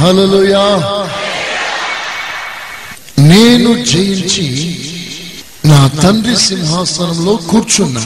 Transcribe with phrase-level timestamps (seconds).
[0.00, 0.64] హలలుయా
[3.30, 4.46] నేను జయించి
[5.70, 8.02] నా తండ్రి సింహాసనంలో కూర్చున్నా.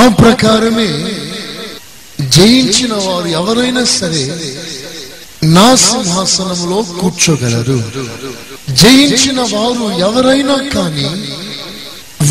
[0.00, 0.88] ఆ ప్రకారమే
[2.36, 4.24] జయించిన వారు ఎవరైనా సరే
[5.56, 7.78] నా సింహాసనంలో కూర్చోగలరు.
[8.82, 11.08] జయించిన వారు ఎవరైనా కానీ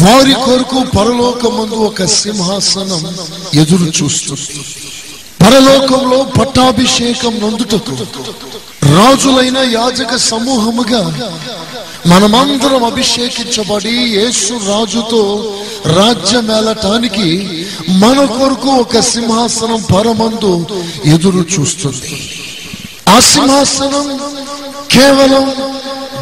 [0.04, 3.02] వారి కొరకు పరలోకమందు ఒక సింహాసనం
[3.54, 4.54] ఎదురు చూస్తుంది.
[5.42, 7.96] పరలోకంలో పట్టాభిషేకం నందుటకు
[8.96, 11.02] రాజులైన యాజక సమూహముగా
[12.08, 15.22] మనమందరం అభిషేకించబడి యేసు రాజుతో
[15.98, 17.28] రాజ్యమేలటానికి
[17.90, 20.54] మన కొరకు ఒక సింహాసనం పరమందు
[21.06, 22.12] ఎదురు చూస్తుంది.
[23.10, 24.08] ఆ సింహాసనం
[24.92, 25.46] కేవలం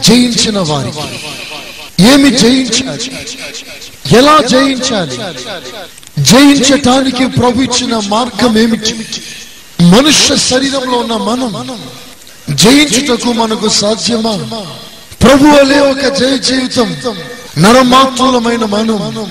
[0.04, 1.08] జయించిన వారికి.
[2.12, 3.12] ఏమి జయించాలి?
[4.18, 5.18] ఎలా జయించాలి?
[6.24, 8.94] జయించటానికి ప్రభు ఇచ్చిన మార్గం ఏమిటి
[9.84, 11.80] మనుష్య శరీరంలో ఉన్న మనం
[12.56, 14.34] జయించుటకు మనకు సాధ్యమా?
[15.22, 16.90] ప్రభు అనే ఒక జయ జీవితం
[17.58, 19.30] నరమాత్రులమైన మనం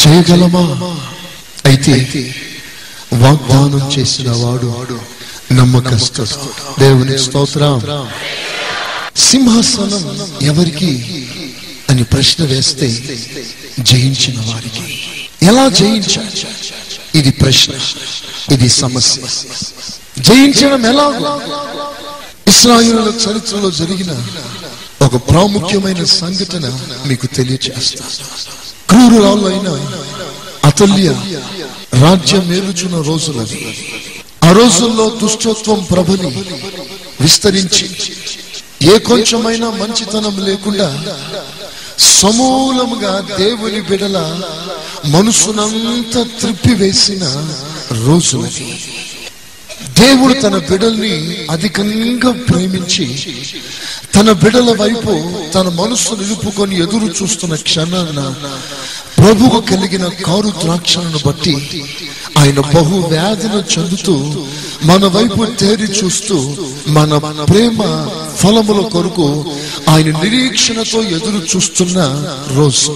[0.00, 0.96] చేయగలమా?
[1.66, 2.34] అయితే
[3.12, 5.00] వాగ్దానం చేసిన వాడు
[5.52, 6.24] నమ్మకస్తు
[6.78, 8.08] దేవుని స్తోత్రం.
[9.16, 10.92] సింహాసనం ఎవరికి
[11.90, 12.88] అని ప్రశ్న వేస్తే
[13.78, 15.09] జయించిన వారికి.
[15.42, 16.46] ఎలా జయించాలి?
[17.14, 17.72] ఇది ప్రశ్న
[18.52, 19.20] ఇది సమస్య.
[20.18, 21.06] జయించడం ఎలా
[22.48, 24.12] ఇస్రాయిల చరిత్రలో జరిగిన
[25.02, 26.66] ఒక ప్రాముఖ్యమైన సంఘటన
[27.06, 28.04] మీకు తెలియచేస్తా.
[28.90, 29.68] క్రూరురాళ్ళైన
[30.64, 31.08] అతల్య
[32.02, 33.60] రాజ్యం మేలుచున్న రోజులవి
[34.44, 36.30] ఆ రోజుల్లో దుష్టత్వం ప్రభని
[37.20, 37.86] విస్తరించి
[38.82, 40.88] ఏ కొంచెమైనా మంచితనం లేకుండా
[42.00, 44.18] సమూలముగా దేవుని బిడల
[45.06, 47.24] మనసునంతా త్రిప్పివేసిన
[48.00, 48.40] రోజు
[50.00, 51.14] దేవుడు తన బిడల్ని
[51.50, 53.06] అధికంగా ప్రేమించి
[54.14, 55.12] తన బిడల వైపు
[55.54, 58.20] తన మనస్సు నిలుపుకొని ఎదురు చూస్తున్న క్షణాన
[59.18, 61.54] ప్రభువు కలిగిన కారు ద్రాక్షలను బట్టి
[62.40, 64.14] ఆయన బహు వ్యాధిని చెందుతూ
[64.84, 66.36] మన వైపు తేరి చూస్తూ
[66.88, 67.12] మన
[67.44, 67.78] ప్రేమ
[68.36, 69.26] ఫలముల కొరకు
[69.90, 71.98] ఆయన నిరీక్షణతో ఎదురు చూస్తున్న
[72.56, 72.92] రోజు.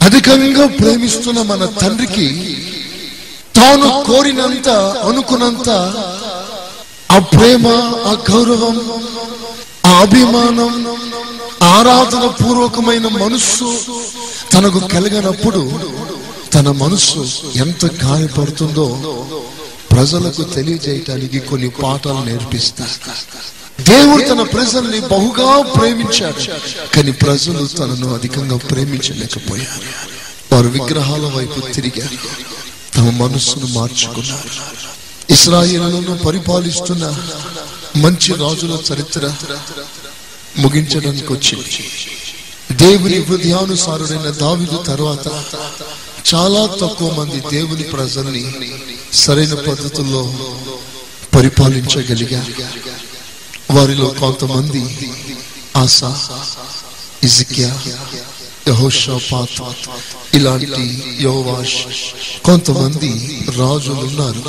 [0.00, 2.28] అధికంగా ప్రేమిస్తున్న మన తండ్రికి
[3.54, 4.68] తాను కోరినంత
[5.08, 5.68] అనుకున్నంత
[7.10, 7.64] ఆ ప్రేమ
[8.06, 8.76] ఆ గౌరవం
[9.84, 10.72] ఆ అభిమానం
[11.68, 13.68] ఆరాధన పూర్వకమైన మనస్సు
[14.52, 15.62] తనకు కలిగినప్పుడు
[16.54, 18.86] తన మనస్సు ఎంత గాయపడుతుందో
[19.90, 22.96] ప్రజలకు తెలియజేయటానికి కొన్ని పాఠాలు నేర్పిస్తారు
[23.82, 26.42] దేవుడు తన ప్రజల్ని బహుగా ప్రేమించాడు
[26.94, 29.82] కానీ ప్రజలు తనను అధికంగా ప్రేమించలేకపోయారు.
[30.54, 32.16] వారు విగ్రహాల వైపు తిరిగారు
[32.96, 34.48] తమ మనస్సును మార్చుకున్నారు.
[35.32, 37.04] ఇస్రాయిలను పరిపాలిస్తున్న
[37.96, 39.34] మంచి రాజుల చరిత్ర
[40.58, 41.84] ముగించడానికి వచ్చింది.
[42.72, 45.28] దేవుని హృదయానుసారుడైన దావిదు తర్వాత
[46.28, 48.42] చాలా తక్కువ మంది దేవుని ప్రజల్ని
[49.12, 50.22] సరైన పద్ధతుల్లో
[51.34, 52.52] పరిపాలించగలిగారు
[53.74, 54.82] వారిలో కొంతమంది
[55.76, 55.98] ఆశ
[57.24, 57.70] ఇజికియా
[58.68, 59.58] యహోషాపాత్
[60.34, 60.84] ఇలాంటి
[61.20, 61.78] యోవాష్
[62.44, 63.10] కొంతమంది
[63.58, 64.42] రాజులు ఉన్నారు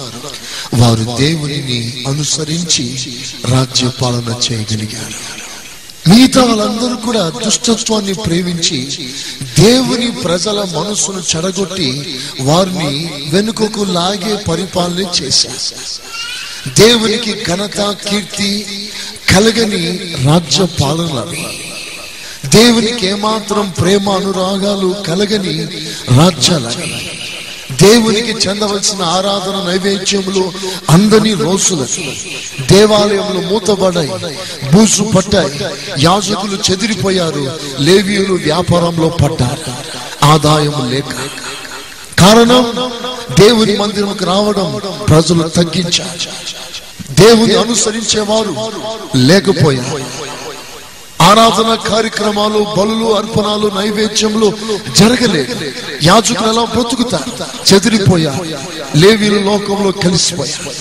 [0.82, 2.86] వారు దేవునిని అనుసరించి
[3.52, 5.18] రాజ్య పాలన చేయగలిగారు.
[6.08, 8.80] మిగతా వాళ్ళందరూ కూడా దుష్టత్వాన్ని ప్రేమించి
[9.60, 15.60] దేవుని ప్రజల మనసును చెడగొట్టి వారిని వెనుకకు లాగే పరిపాలన చేశారు.
[16.80, 18.66] దేవునికి ఘనత కీర్తి
[19.34, 19.84] కలగని
[20.26, 21.46] రాజ్య పాలనవి
[22.46, 25.56] దేవునికి ఏమాత్రం ప్రేమ అనురాగాలు కలగని
[26.18, 26.90] రాజ్యాలవి
[27.82, 30.52] దేవునికి చెందవలసిన ఆరాధన నైవేద్యములు
[30.90, 31.86] అందని రోజులు.
[32.74, 34.12] దేవాలయంలో మూతబడాయి
[34.74, 35.60] బూసు పట్టాయి
[36.00, 39.72] యాజకులు చెదిరిపోయారు లేవీయులు వ్యాపారంలో పడ్డారు
[40.26, 41.12] ఆదాయం లేక.
[42.20, 42.92] కారణం
[43.40, 46.20] దేవుని మందిరంకు రావడం ప్రజలు తగ్గించారు.
[47.12, 48.56] దేవుని అనుసరించేవారు
[49.16, 50.39] లేకపోయారు.
[51.30, 54.58] ఆరాధన కార్యక్రమాలు బలులు అర్పణాలు నైవేద్యములు
[54.96, 55.72] జరగలేదు
[56.04, 57.32] యాజకులు ఎలా బ్రతుకుతారు?
[57.74, 58.38] చెదిరిపోయా.
[58.96, 60.74] లేవీలు లోకంలో కలిసిపోయా.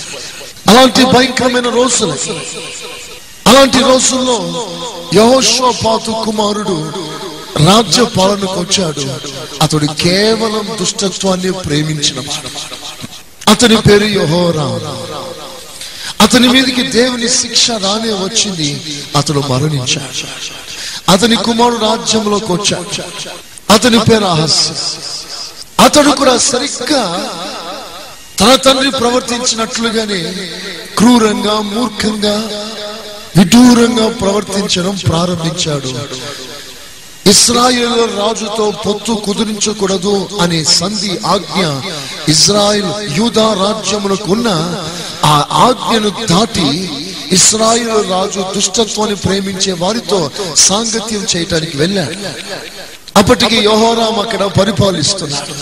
[0.67, 2.13] అలాంటి భయంకరమైన రోజులు.
[3.47, 4.67] అలాంటి రోజుల్లో
[5.15, 6.91] యహోషోపాతు కుమారుడు
[7.65, 9.01] రాజ్య పాలనకు వచ్చాడు.
[9.63, 12.23] అతడు కేవలం దుష్టత్వాన్ని ప్రేమించిన
[13.49, 14.63] అతని పేరు యహోరా
[16.21, 19.03] అతని మీదకి దేవుని శిక్ష రానే వచ్చింది.
[19.15, 20.27] అతడు మరణించాడు.
[21.11, 23.01] అతని కుమారుడు రాజ్యంలోకి వచ్చాడు.
[23.73, 24.73] అతని పేరు అహస్య.
[25.83, 27.29] అతడు కూడా సరిగ్గా
[28.39, 30.49] తన తండ్రి ప్రవర్తించినట్లుగానే
[30.97, 32.35] క్రూరంగా మూర్ఖంగా
[33.37, 35.89] విదూరంగా ప్రవర్తించడం ప్రారంభించాడు.
[37.29, 41.63] ఇస్రాయేల్ రాజుతో పొత్తు కుదిరించకూడదు అనే సంధి ఆజ్ఞ
[42.31, 44.47] ఇజ్రాయెల్ యూదా రాజ్యములకున్న
[45.25, 46.89] ఆ ఆజ్ఞను దాటి
[47.31, 52.15] ఇస్రాయిల్ రాజు దుష్టత్వాన్ని ప్రేమించే వారితో సాంగత్యం చేయటానికి వెళ్ళాడు.
[53.17, 55.53] అప్పటికి యోహోరాం అక్కడ పరిపాలిస్తున్నాడు.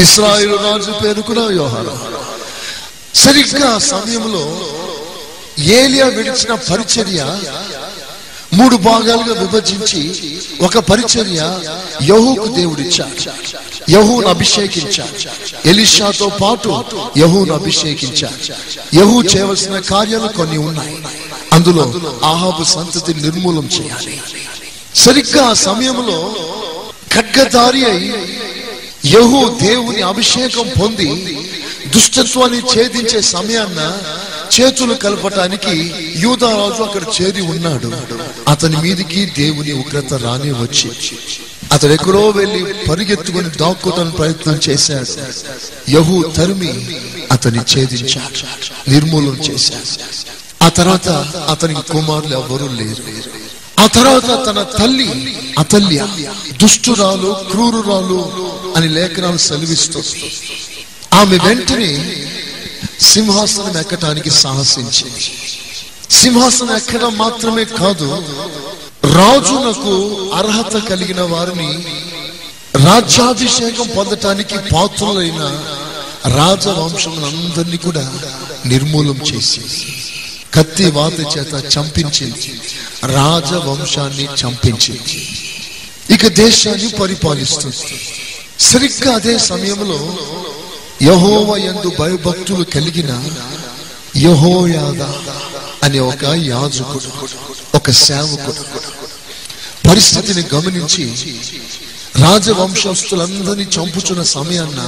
[0.00, 1.98] ఇస్రాయిల్ రాజు పేరుకున్న యోహోరాం.
[3.14, 4.70] సరిగ్గా ఆ సమయంలో
[5.58, 7.38] ఏలియా విడిచిన పరిచర్య
[8.54, 10.00] మూడు భాగాలుగా విభజించి
[10.60, 11.60] ఒక పరిచర్య
[12.02, 13.30] యహూకు దేవుడిచ్చాడు.
[13.90, 15.68] యహూను అభిషేకించాడు.
[15.68, 16.84] ఎలిషాతో పాటు
[17.18, 18.54] యహూను అభిషేకించాడు.
[18.96, 20.98] యహూ చేయవలసిన కార్యాలు కొన్ని ఉన్నాయి.
[21.52, 24.20] అందులో ఆహాబు సంతతి నిర్మూలం చేయాలి.
[24.94, 26.34] సరిగ్గా ఆ సమయంలో
[27.12, 28.14] ఖడ్గదారి అయి
[29.06, 31.08] యహూ దేవుని అభిషేకం పొంది
[31.86, 33.98] దుష్టత్వాన్ని ఛేదించే సమయాన్న
[34.52, 37.90] చేతులు కలపటానికి యూదారాజు అక్కడ చేరి ఉన్నాడు.
[38.48, 40.90] అతని మీదికి దేవుని ఉగ్రత రాని వచ్చి
[41.72, 45.12] అతడు ఎక్కడో వెళ్ళి పరిగెత్తుకుని దాక్కోటానికి ప్రయత్నం చేశాడు.
[45.90, 46.72] యహూ తరిమి
[47.32, 48.40] అతని ఛేదించాడు
[48.90, 49.88] నిర్మూలన చేశాడు.
[50.64, 51.08] ఆ తర్వాత
[51.48, 53.04] అతనికి కుమారులు ఎవరూ లేరు.
[53.80, 56.06] ఆ తర్వాత తన తల్లి అతల్య
[56.62, 58.20] దుష్టురాలు క్రూరురాలు
[58.76, 60.02] అని లేఖనాలు సెలవిస్తూ
[61.12, 61.92] ఆమె వెంటనే
[63.00, 65.30] సింహాసనం ఎక్కటానికి సాహసించింది.
[66.10, 68.24] సింహాసనం ఎక్కడం మాత్రమే కాదు
[69.04, 69.94] రాజునకు
[70.34, 71.84] అర్హత కలిగిన వారిని
[72.84, 75.64] రాజ్యాభిషేకం పొందటానికి పాత్రులైన
[76.26, 78.12] రాజవంశములందరినీ కూడా
[78.66, 79.94] నిర్మూలం చేసింది
[80.54, 82.60] కత్తి వాత చేత చంపించింది
[83.04, 85.28] రాజవంశాన్ని చంపించింది.
[86.14, 88.00] ఇక దేశాన్ని పరిపాలిస్తుంది.
[88.60, 90.16] సరిగ్గా అదే సమయంలో
[91.04, 93.12] యహోవ ఎందు భయభక్తులు కలిగిన
[94.16, 95.02] యహోయాద
[95.82, 97.08] అనే ఒక యాజకుడు
[97.74, 98.62] ఒక సేవకుడు.
[99.88, 101.04] పరిస్థితిని గమనించి
[102.16, 104.80] రాజవంశస్థులందరినీ చంపుచున్న సమయాన్న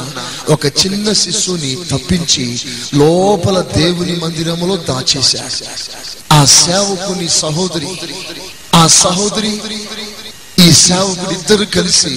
[0.49, 2.45] ఒక చిన్న శిశువుని తప్పించి
[2.95, 5.55] లోపల దేవుని మందిరములో దాచేశాడు.
[6.33, 7.93] ఆ సేవకుని సహోదరి
[8.75, 9.53] ఆ సహోదరి
[10.59, 12.15] ఈ సేవకుడిద్దరు కలిసి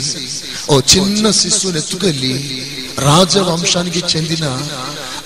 [0.69, 2.33] ఓ చిన్న శిశువుని ఎత్తుకెళ్ళి
[2.97, 4.61] రాజవంశానికి చెందిన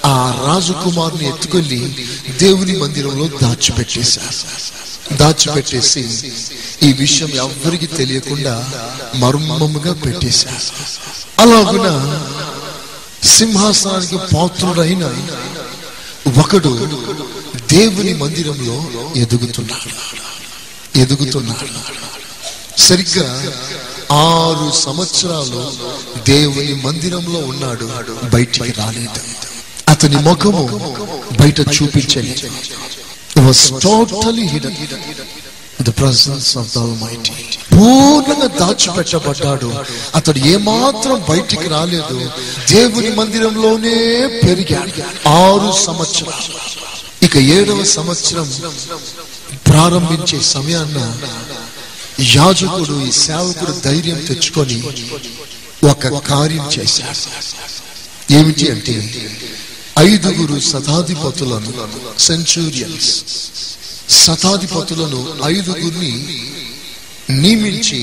[0.06, 2.08] ఆ రాజకుమారుని ఎత్తుకెళ్ళి
[2.40, 5.16] దేవుని మందిరంలో దాచిపెట్టేశారు.
[5.16, 6.34] దాచిపెట్టేసి
[6.84, 8.70] ఈ విషయం ఎవ్వరికి తెలియకుండా
[9.16, 10.84] మర్మముగా పెట్టేశారు.
[11.40, 12.20] అలాగున
[13.24, 15.26] సింహాసనానికి పాత్రుడైన
[16.40, 17.04] ఒకడు
[17.72, 19.90] దేవుని మందిరంలో ఎదుగుతున్నాడు.
[20.98, 21.68] ఎదుగుతున్నాడు.
[22.82, 23.44] సరిగ్గా
[24.12, 25.72] ఆరు సంవత్సరాలు
[26.30, 27.90] దేవుని మందిరంలో ఉన్నాడు
[28.30, 29.22] బయటికి రాలేదు.
[29.90, 30.96] అతని ముఖము
[31.40, 32.50] బయట చూపించలేదు.
[33.80, 34.76] Totally hidden
[35.82, 37.30] the presence of the Almighty
[37.74, 39.74] పూర్ణంగా దాచిపెట్టబడ్డాడు.
[40.16, 42.30] అతడు ఏమాత్రం బయటికి రాలేదు.
[42.70, 45.30] దేవుని మందిరంలోనే పెరిగాడు.
[45.30, 46.74] ఆరు సంవత్సరాలు.
[47.26, 48.52] ఇక ఏడవ సంవత్సరం
[49.68, 51.18] ప్రారంభించే సమయాన్న
[52.20, 54.84] యాజకుడు ఈ సేవకుడు ధైర్యం తెచ్చుకొని
[55.90, 57.20] ఒక కార్యం చేశాడు.
[58.32, 58.96] ఏమిటి అంటే
[60.00, 61.74] ఐదుగురు శతాధిపతులను
[62.20, 63.12] సెంచూరియన్స్
[64.10, 66.14] శతాధిపతులను ఐదుగురిని
[67.30, 68.00] నియమించి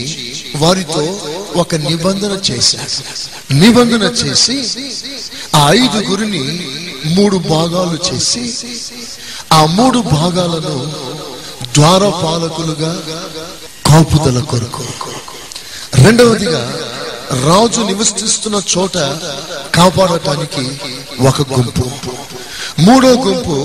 [0.57, 1.03] వారితో
[1.55, 2.91] ఒక నిబంధన చేశాడు.
[3.53, 4.57] నిబంధన చేసి
[5.55, 6.43] ఆ ఐదుగురిని
[7.15, 8.45] మూడు భాగాలు చేసి
[9.53, 10.77] ఆ మూడు భాగాలను
[11.75, 12.93] ద్వారపాలకులుగా
[13.91, 14.85] కాపుదల కొరకు.
[15.95, 16.75] రెండవదిగా
[17.33, 18.95] రాజు నివసిస్తున్న చోట
[19.75, 20.65] కాపాడటానికి
[21.27, 21.91] ఒక గుంపు.
[22.81, 23.57] మూడో గుంపు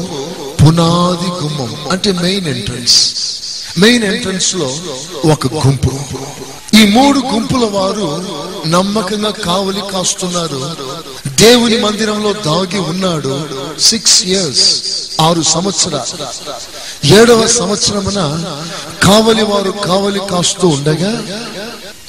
[0.62, 3.15] పునాది గుమ్మం అంటే మెయిన్ ఎంట్రన్స్
[3.77, 4.77] మెయిన్ ఎంట్రన్స్లో
[5.32, 5.91] ఒక గుంపు.
[6.75, 8.10] ఈ మూడు గుంపుల వారు
[8.67, 10.75] నమ్మకంగా కావలి కాస్తున్నారు.
[11.27, 13.48] దేవుని మందిరంలో దాగి ఉన్నాడు.
[13.79, 14.82] సిక్స్ ఇయర్స్
[15.22, 16.24] ఆరు సంవత్సరాలు.
[17.12, 18.20] ఏడవ సంవత్సరమున
[19.06, 21.12] కావలి వారు కావలి కాస్తూ ఉండగా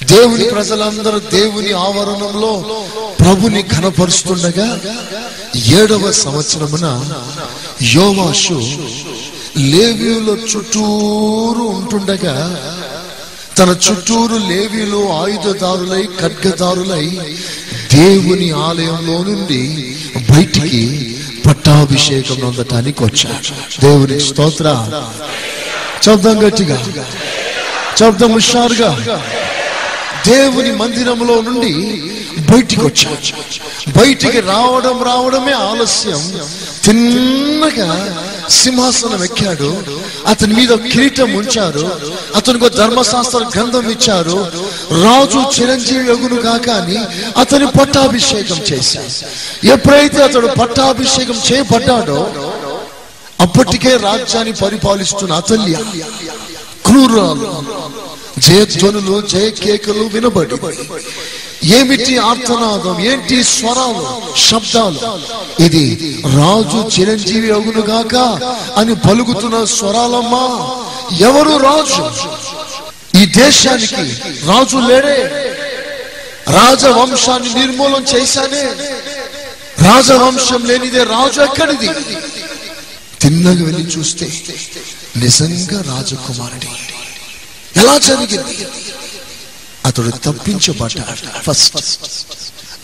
[0.04, 2.52] దేవుని ప్రజలందరూ దేవుని ఆవరణంలో
[3.20, 4.68] ప్రభుని కనపరుస్తుండగా
[5.74, 6.86] ఏడవ సంవత్సరమున
[7.94, 8.58] యోవాషు
[9.72, 12.36] లేవీయుల చుట్టూరు ఉంటుండగా
[13.58, 17.06] తన చుట్టూరు లేవీలు ఆయుధదారులై ఖడ్గదారులై
[17.94, 19.62] దేవుని ఆలయంలో నుండి
[20.30, 20.82] బయటికి
[21.46, 24.86] పట్టాభిషేకం పొందటానికి వచ్చాడు దేవుని స్తోత్ర.
[26.02, 27.06] శబ్దం గట్టిగా.
[28.00, 29.22] శబ్దం హుషారుగా.
[30.26, 31.72] దేవుని మందిరంలో నుండి
[32.52, 36.40] బయటికి వచ్చాడు బయటికి రావడం రావడమే ఆలస్యం.
[36.84, 37.88] తిన్నగా
[38.50, 39.70] సింహాసనం ఎక్కాడు.
[40.26, 41.84] అతని మీద కిరీటం ఉంచారు.
[42.36, 44.38] అతనికి ధర్మశాస్త్ర గ్రంథం ఇచ్చారు.
[45.04, 46.98] రాజు చిరంజీవి అగును కాక అని
[47.36, 49.10] అతని పట్టాభిషేకం చేశారు
[49.66, 52.20] ఎప్పుడైతే అతడు పట్టాభిషేకం చేయబడ్డాడో
[53.40, 55.76] అప్పటికే రాజ్యాన్ని పరిపాలిస్తున్న అతల్య
[56.86, 57.64] క్రూరాలు
[58.38, 60.56] జయధ్వనులు జయ కేకలు వినబడి
[61.64, 63.00] ఏమిటి ఆర్తనాదం?
[63.00, 64.22] ఏంటి స్వరాలు?
[64.36, 65.00] శబ్దాలు?
[65.62, 65.84] ఇది
[66.24, 68.14] రాజు చిరంజీవి అగునుగాక
[68.76, 70.44] అని పలుకుతున్న స్వరాలమ్మా.
[71.18, 72.10] ఎవరు రాజు?
[73.18, 74.04] ఈ దేశానికి
[74.46, 75.18] రాజు లేడే.
[76.48, 78.64] రాజవంశాన్ని నిర్మూలన చేశానే.
[79.82, 81.88] రాజవంశం లేనిదే రాజు ఎక్కడిది?
[83.20, 84.32] తిన్నగా వెళ్ళి చూస్తే
[85.16, 86.68] నిజంగా రాజకుమారుడి.
[87.76, 88.66] ఎలా జరిగింది?
[89.86, 91.42] అతడు తప్పించబడ్డాడు.
[91.42, 91.76] ఫస్ట్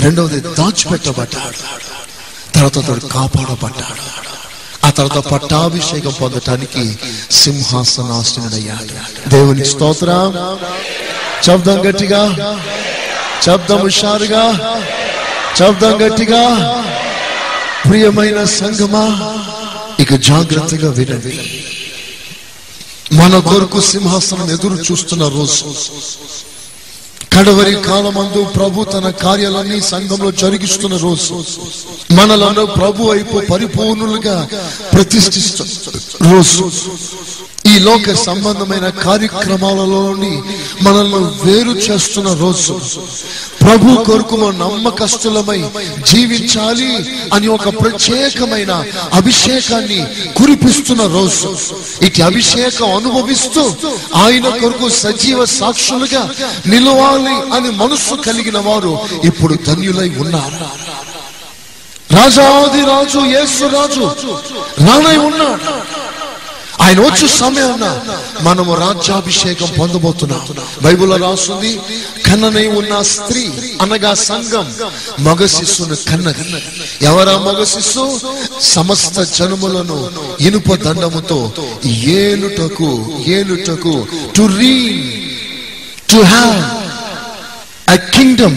[0.00, 1.56] రెండవది దాచిపెట్టబడ్డాడు.
[2.54, 4.22] తర్వాత అతడు కాపాడబడ్డాడు.
[4.86, 6.98] ఆ తర్వాత పట్టాభిషేకం పొందటానికి
[7.30, 9.28] సింహాసనాసనుడయ్యాడు.
[9.28, 10.06] దేవుని స్తోత్ర.
[11.46, 12.28] శబ్దం గట్టిగా.
[13.42, 14.76] శబ్దం హుషారుగా.
[15.58, 16.46] శబ్దం గట్టిగా.
[17.88, 19.04] ప్రియమైన సంగమా
[20.00, 21.64] ఇక జాగ్రత్తగా వినండి.
[23.12, 25.74] మన కొరకు సింహాసనం ఎదురు చూస్తున్న రోజు.
[27.34, 31.36] కడవరి కాలమందు ప్రభు తన కార్యాలన్నీ సంఘంలో జరిగిస్తున్న రోజు
[32.14, 34.36] మనలను ప్రభు వైపు పరిపూర్ణులుగా
[34.92, 35.64] ప్రతిష్ఠిస్తు
[36.30, 36.64] రోజు.
[37.64, 40.42] ఈ లోక సంబంధమైన కార్యక్రమాలలోని
[40.82, 42.74] మనల్ని వేరు చేస్తున్న రోజు.
[43.62, 45.60] ప్రభు కొరకు నమ్మకస్తులమై
[46.10, 46.88] జీవించాలి
[47.32, 48.72] అని ఒక ప్రత్యేకమైన
[49.12, 50.00] అభిషేకాన్ని
[50.36, 51.50] కురిపిస్తున్న రోజు.
[52.04, 53.64] ఇటు అభిషేకం అనుభవిస్తూ
[54.14, 56.22] ఆయన కొరకు సజీవ సాక్షులుగా
[56.66, 60.58] నిలవాలి అని మనస్సు కలిగిన వారు ఇప్పుడు ధన్యులై ఉన్నారు.
[62.14, 64.04] రాజాది రాజు యేసు రాజు
[64.86, 65.64] రానై ఉన్నాడు
[66.84, 67.84] ఆయన వచ్చు సమయాన
[68.46, 70.42] మనము రాజ్యాభిషేకం పొందబోతున్నాం.
[70.84, 71.72] బైబుల్ రాస్తుంది
[72.26, 73.44] కన్ననే ఉన్న స్త్రీ
[73.84, 74.66] అనగా సంఘం
[75.26, 76.44] మగ శిశును కన్నది.
[77.10, 78.04] ఎవరా మగ శిశు
[78.74, 79.98] సమస్త జనములను
[80.46, 81.40] ఇనుప దండముతో
[82.22, 82.90] ఏలుటకు
[83.38, 83.94] ఏలుటకు
[84.36, 84.76] టు రీ
[86.12, 86.62] టు హ్యావ్
[88.14, 88.56] కింగ్డమ్.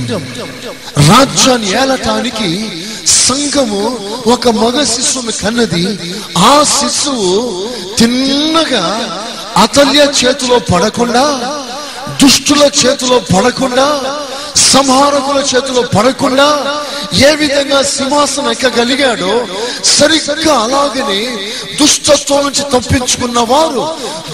[1.09, 2.49] రాజ్యాన్ని ఏలటానికి
[3.05, 3.81] సంఘము
[4.27, 5.83] ఒక మగ శిశువును కన్నది.
[6.37, 7.31] ఆ శిశువు
[7.97, 8.85] తిన్నగా
[9.57, 11.25] అతల్య చేతిలో పడకుండా
[12.21, 13.87] దుష్టుల చేతిలో పడకుండా
[14.71, 16.47] సంహారకుల చేతిలో పడకుండా
[17.13, 19.45] ఏ విధంగా సింహాసనం ఎక్కగలిగాడో
[19.83, 21.19] సరిగ్గా అలాగనే
[21.81, 23.83] దుష్టత్వం నుంచి తప్పించుకున్న వారు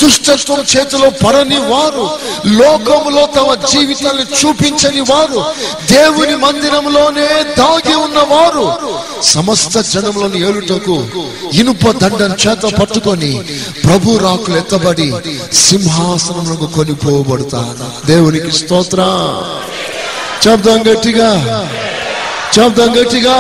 [0.02, 2.06] దుష్టత్వం చేతిలో పడని వారు
[2.46, 5.46] లోకములో తమ జీవితాన్ని చూపించని వారు
[5.92, 8.66] దేవుని మందిరంలోనే దాగి ఉన్నవారు
[9.22, 11.08] సమస్త జనంలోని ఏలుటకు
[11.54, 13.32] ఇనుప దండం చేత పట్టుకొని
[13.84, 15.14] ప్రభు రాకులు ఎత్తబడి
[15.54, 18.08] సింహాసనములకు కొనిపోబడతారు.
[18.08, 19.02] దేవునికి స్తోత్ర.
[20.48, 21.30] చెప్దాం గట్టిగా.
[22.56, 23.36] చెబుతాం గట్టిగా.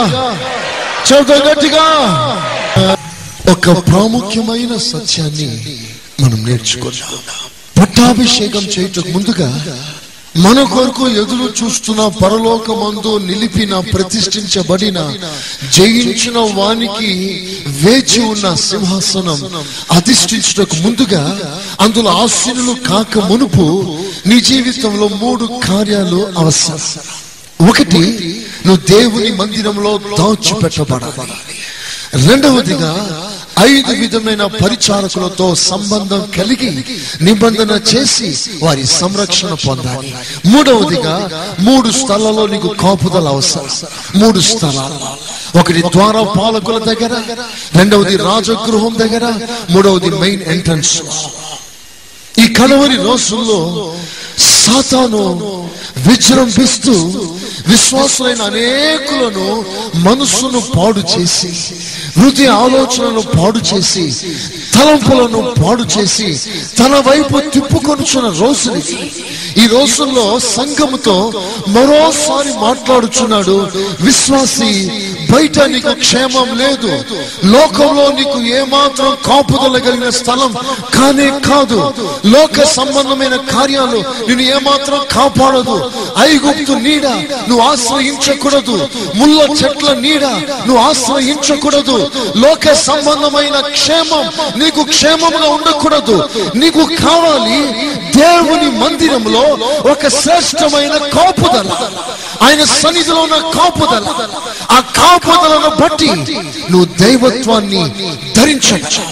[1.07, 1.85] చెబుతాం గట్టిగా.
[3.51, 5.49] ఒక ప్రాముఖ్యమైన సత్యాన్ని
[6.21, 7.15] మనం నేర్చుకున్నాం
[7.77, 9.49] పట్టాభిషేకం చేయటకు ముందుగా
[10.35, 14.99] మన కొరకు ఎదురు చూస్తున్న పరలోకమందు నిలిపిన ప్రతిష్ఠించబడిన
[15.73, 17.09] జయించిన వానికి
[17.81, 19.41] వేచి ఉన్న సింహాసనం
[19.91, 21.23] అధిష్ఠించటకు ముందుగా
[21.79, 23.65] అందులో ఆశీనులు కాక మునుపు
[24.25, 26.79] నీ జీవితంలో మూడు కార్యాలు అవసరం.
[27.69, 28.01] ఒకటి
[28.65, 31.31] నువ్వు దేవుని మందిరంలో దాచిపెట్టబడాలి.
[32.27, 32.93] రెండవదిగా
[33.59, 36.85] ఐదు విధమైన పరిచారకులతో సంబంధం కలిగి
[37.21, 40.13] నిబంధన చేసి వారి సంరక్షణ పొందాలి.
[40.45, 41.15] మూడవదిగా
[41.59, 43.69] మూడు స్థలాల్లో నీకు కాపుదల అవసరం.
[44.15, 44.99] మూడు స్థలాలు.
[45.59, 47.13] ఒకటి ద్వార పాలకుల దగ్గర
[47.75, 49.33] రెండవది రాజగృహం దగ్గర
[49.69, 51.01] మూడవది మెయిన్ ఎంట్రన్స్
[52.39, 53.59] ఈ కడవరి రోజుల్లో
[54.71, 55.23] సాతాను
[56.05, 56.93] విజృంభిస్తూ
[57.69, 59.47] విశ్వాసులైన అనేకులను
[60.05, 61.49] మనస్సును పాడు చేసి
[62.17, 64.05] హృదయ ఆలోచనలను పాడు చేసి
[64.73, 66.27] తలంపులను పాడు చేసి
[66.79, 68.83] తన వైపు తిప్పుకొనుచున్న రోజుని
[69.57, 71.15] ఈ రోజుల్లో సంఘముతో
[71.69, 73.57] మరోసారి మాట్లాడుచున్నాడు
[74.01, 74.71] విశ్వాసి
[75.31, 76.91] బయట నీకు క్షేమం లేదు.
[77.53, 80.51] లోకంలో నీకు ఏమాత్రం కాపుదల కలిగిన స్థలం
[80.95, 81.79] కానే కాదు.
[82.25, 85.91] లోక సంబంధమైన కార్యాలు నేను ఏమాత్రం కాపాడదు.
[86.19, 87.05] ఐగుప్తు నీడ
[87.49, 88.75] నువ్వు ఆశ్రయించకూడదు.
[89.15, 90.23] ముళ్ళ చెట్ల నీడ
[90.67, 91.97] నువ్వు ఆశ్రయించకూడదు.
[92.35, 94.25] లోక సంబంధమైన క్షేమం
[94.59, 96.17] నీకు క్షేమంగా ఉండకూడదు.
[96.55, 97.59] నీకు కావాలి
[98.19, 99.45] దేవుని మందిరంలో
[99.91, 101.69] ఒక శ్రేష్టమైన కాపుదల.
[102.45, 104.05] ఆయన సన్నిధిలో ఉన్న కాపుదల
[104.71, 106.09] ఆ కాపుదలను బట్టి
[106.71, 107.81] నువ్వు దైవత్వాన్ని
[108.37, 109.03] ధరించవచ్చు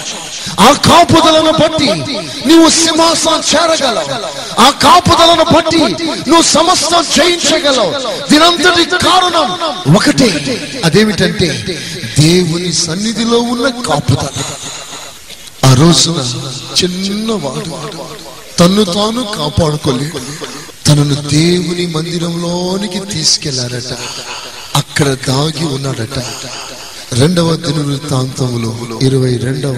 [0.67, 1.89] ఆ కాపుదలను బట్టి
[2.45, 4.09] నీవు సింహాసనం చేరగలవు.
[4.59, 5.81] ఆ కాపుదలను బట్టి
[6.29, 7.91] నువ్వు సమస్తం జయించగలవు.
[8.31, 9.47] దీనంతటి కారణం
[9.95, 10.29] ఒకటే
[10.85, 11.49] అదేమిటంటే
[12.19, 14.29] దేవుని సన్నిధిలో ఉన్న కాపుదల.
[15.69, 16.19] ఆ రోజున
[16.79, 17.71] చిన్నవాడు
[18.59, 20.19] తన్ను తాను కాపాడుకోలేదు.
[20.85, 23.91] తనను దేవుని మందిరంలోనికి తీసుకెళ్ళారట.
[24.75, 26.17] అక్కడ దాగి ఉన్నాడట.
[27.13, 28.71] రెండవ దినవృత్తాంతములో
[29.07, 29.75] ఇరవై రెండవ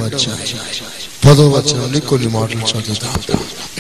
[1.26, 3.14] పదవ వచనాన్ని కొన్ని మాటలు చదువుతాం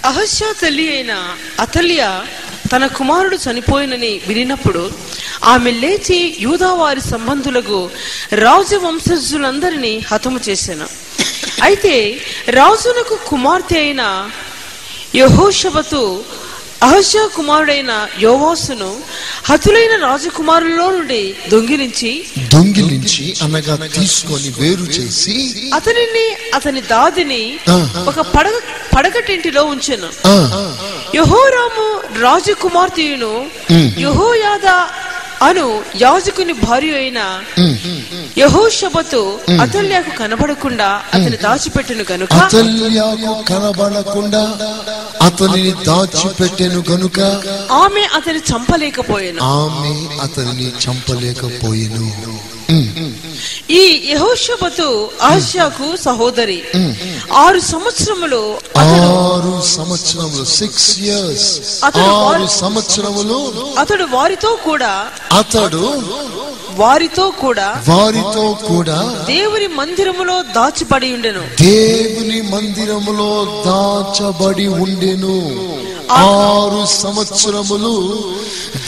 [0.05, 1.13] అహస్యా తల్లి అయిన
[1.59, 2.01] అతల్య
[2.71, 4.83] తన కుమారుడు చనిపోయినని వినినప్పుడు
[5.43, 7.79] ఆమె లేచి యూదావారి సంబంధులకు
[8.45, 10.87] రాజవంశజులందరినీ హతము చేశాను
[11.61, 11.95] అయితే
[12.51, 14.03] రాజునకు కుమార్తె అయిన
[15.15, 16.03] యహోషబతు
[16.81, 18.89] అహస్యా కుమారుడైన యోవాసును
[19.45, 22.11] హతులైన రాజకుమారుల్లో నుండి దొంగిలించి
[22.53, 25.35] దొంగిలించి అనగా తీసుకొని వేరు చేసి
[25.73, 27.43] అతనిని అతని దాదిని.
[28.07, 28.55] ఒక పడగ
[28.95, 30.09] పడగటింటిలో ఉంచెను.
[31.15, 31.87] యహోరాము
[32.21, 33.33] రాజకుమార్తెయును
[33.99, 34.67] యహోయాద
[35.47, 35.67] అను
[36.01, 37.19] యాజకుని భార్య అయిన
[38.37, 42.33] యహోషబతు అతల్యకు కనబడకుండా అతని దాచిపెట్టెను గనుక?
[42.33, 44.57] అతల్యాకు కనబడకుండా
[45.21, 47.19] అతనిని దాచిపెట్టెను గనుక?
[47.71, 49.43] ఆమె అతని చంపలేకపోయాను.
[49.43, 52.11] ఆమె అతనిని చంపలేకపోయెను.
[53.71, 56.63] ఈ యహోషబతు ఆసియాకు సహోదరి.
[57.33, 66.03] ఆరు సంవత్సరములు ఆరు సంవత్సరములు సిక్స్ ఇయర్స్ ఆరు సంవత్సరములు అతడు వారితో కూడా అతడు
[66.75, 71.39] వారితో కూడా వారితో కూడా దేవుని మందిరములో దాచిపడి ఉండెను.
[71.39, 75.37] దేవుని మందిరములో దాచబడి ఉండెను.
[76.11, 78.23] ఆరు సంవత్సరములు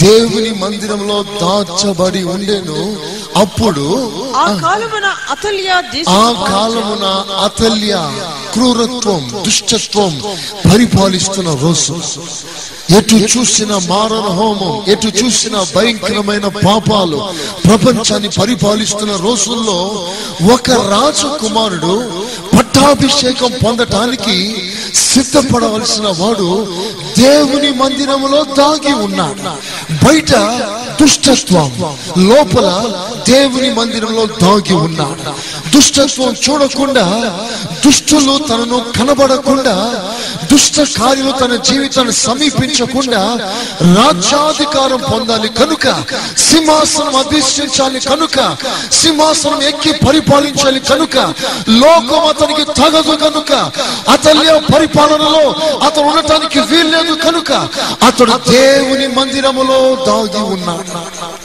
[0.02, 2.98] దేవుని మందిరంలో దాచబడి ఉండెను.
[3.40, 3.86] అప్పుడు
[4.36, 5.70] ఆ కాలమున అతల్య
[6.10, 7.06] ఆ కాలమున
[7.44, 7.94] అతల్య
[8.54, 10.14] క్రూరత్వం దుష్టత్వం
[10.66, 11.94] పరిపాలిస్తున్న రోజు.
[12.98, 17.20] ఎటు చూసిన మారణ హోమం ఎటు చూసిన భయంకరమైన పాపాలు
[17.66, 19.80] ప్రపంచాన్ని పరిపాలిస్తున్న రోజుల్లో
[20.54, 21.94] ఒక రాజకుమారుడు
[22.76, 24.36] పట్టాభిషేకం పొందటానికి
[25.04, 26.48] సిద్ధపడవలసిన వాడు
[27.18, 29.42] దేవుని మందిరంలో దాగి ఉన్నాడు.
[30.04, 30.32] బయట
[31.00, 31.70] దుష్టత్వం
[32.30, 32.68] లోపల
[33.28, 35.34] దేవుని మందిరంలో దాగి ఉన్నాడు.
[35.74, 37.06] దుష్టత్వం చూడకుండా
[37.84, 39.76] దుష్టులు తనను కనబడకుండా
[40.52, 43.22] దుష్ట కార్యులు తన జీవితాన్ని సమీపించకుండా
[43.98, 45.86] రాజ్యాధికారం పొందాలి కనుక
[46.44, 48.38] సింహాసనం అధిష్ఠించాలి కనుక
[48.94, 51.18] సింహాసనం ఎక్కి పరిపాలించాలి కనుక
[51.82, 53.52] లోకం అతనికి తగదు కనుక
[54.10, 55.44] అతల్య పరిపాలనలో
[55.86, 57.52] అతను ఉండటానికి వీల్లేదు కనుక
[58.04, 60.92] అతడు దేవుని మందిరములో దాగి ఉన్నాడు.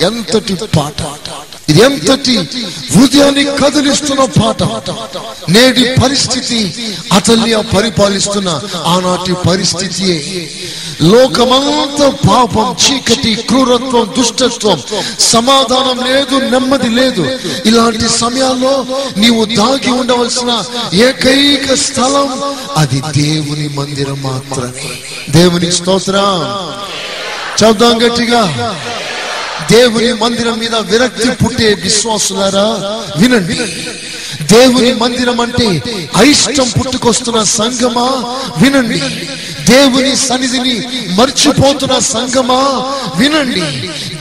[0.05, 1.01] ఎంతటి పాట.
[1.69, 2.37] ఇది ఎంతటి
[2.95, 4.63] హృదయాన్ని కదిలిస్తున్న పాట.
[5.51, 6.59] నేటి పరిస్థితి
[7.13, 10.51] అతల్య పరిపాలిస్తున్న ఆనాటి పరిస్థితియే.
[11.03, 14.83] లోకమంతా పాపం చీకటి క్రూరత్వం దుష్టత్వం
[15.19, 17.23] సమాధానం లేదు నెమ్మది లేదు.
[17.67, 22.43] ఇలాంటి సమయాల్లో నీవు దాగి ఉండవలసిన ఏకైక స్థలం
[22.77, 24.89] అది దేవుని మందిరం మాత్రమే.
[25.31, 26.41] దేవుని స్తోత్రం.
[27.63, 28.43] చెప్దాం గట్టిగా.
[29.71, 32.67] దేవుని మందిరం మీద విరక్తి పుట్టే విశ్వాసులారా
[33.17, 33.59] వినండి.
[34.55, 35.83] దేవుని మందిరం అంటే
[36.17, 39.01] అయిష్టం పుట్టుకొస్తున్న సంగమా వినండి.
[39.73, 42.61] దేవుని సన్నిధిని మర్చిపోతున్న సంగమా
[43.17, 43.61] వినండి.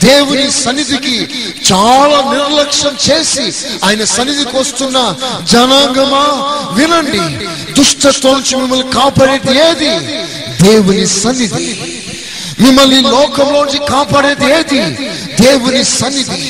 [0.06, 1.28] దేవుని సన్నిధికి
[1.72, 3.52] చాలా నిర్లక్ష్యం చేసి
[3.84, 6.24] ఆయన సన్నిధికి వస్తున్న జనాంగమా?
[6.72, 7.46] వినండి.
[7.72, 9.92] దుష్టత్వం మిమ్మల్ని కాపాడేది ఏది?
[10.62, 12.02] దేవుని సన్నిధి.
[12.60, 14.80] మిమ్మల్ని లోకంలోంచి కాపాడేది ఏది
[15.40, 16.40] దేవుని సన్నిధి.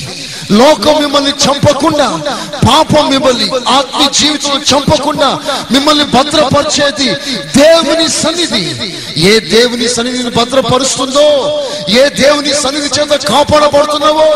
[0.50, 2.06] లోకం మిమ్మల్ని చంపకుండా
[2.68, 5.28] పాపం మిమ్మల్ని ఆత్మ జీవితం చంపకుండా
[5.70, 7.08] మిమ్మల్ని భద్రపరిచేది
[7.58, 8.62] దేవుని సన్నిధి.
[9.30, 11.26] ఏ దేవుని సన్నిధిని భద్రపరుస్తుందో
[11.88, 14.28] ఏ దేవుని సన్నిధి చేత కాపాడబడుతున్నావో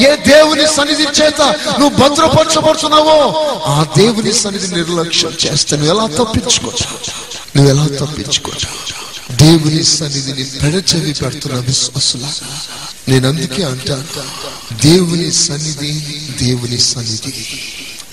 [0.00, 1.40] ఏ దేవుని సన్నిధి చేత
[1.80, 3.18] నువ్వు భద్రపరచబడుతున్నావో
[3.66, 6.86] ఆ దేవుని సన్నిధి నిర్లక్ష్యం చేస్తే నువ్వు ఎలా తప్పించుకోవచ్చు?
[7.56, 8.68] నువ్వు ఎలా తప్పించుకోవచ్చు?
[9.36, 12.32] దేవుని సన్నిధిని పెడచెవి పెడుతున్న విశ్వాసులా
[13.08, 14.04] నేను అందుకే అంటాను
[14.84, 15.92] దేవుని సన్నిధి
[16.44, 17.32] దేవుని సన్నిధి.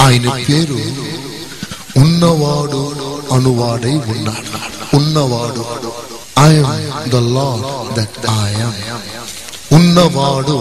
[0.02, 0.74] ఆయన పేరు
[1.98, 2.82] ఉన్నవాడు
[3.32, 4.96] అనువాడై ఉన్నాడు.
[4.96, 5.66] ఉన్నవాడు
[6.40, 8.74] I am the Lord that I am
[9.74, 10.58] ఉన్నవాడు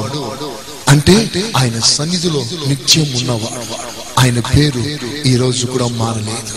[0.88, 3.74] అంటే ఆయన సన్నిధిలో నిత్యం ఉన్నవాడు.
[4.20, 4.84] ఆయన పేరు
[5.28, 6.54] ఈ రోజు కూడా మారలేదు.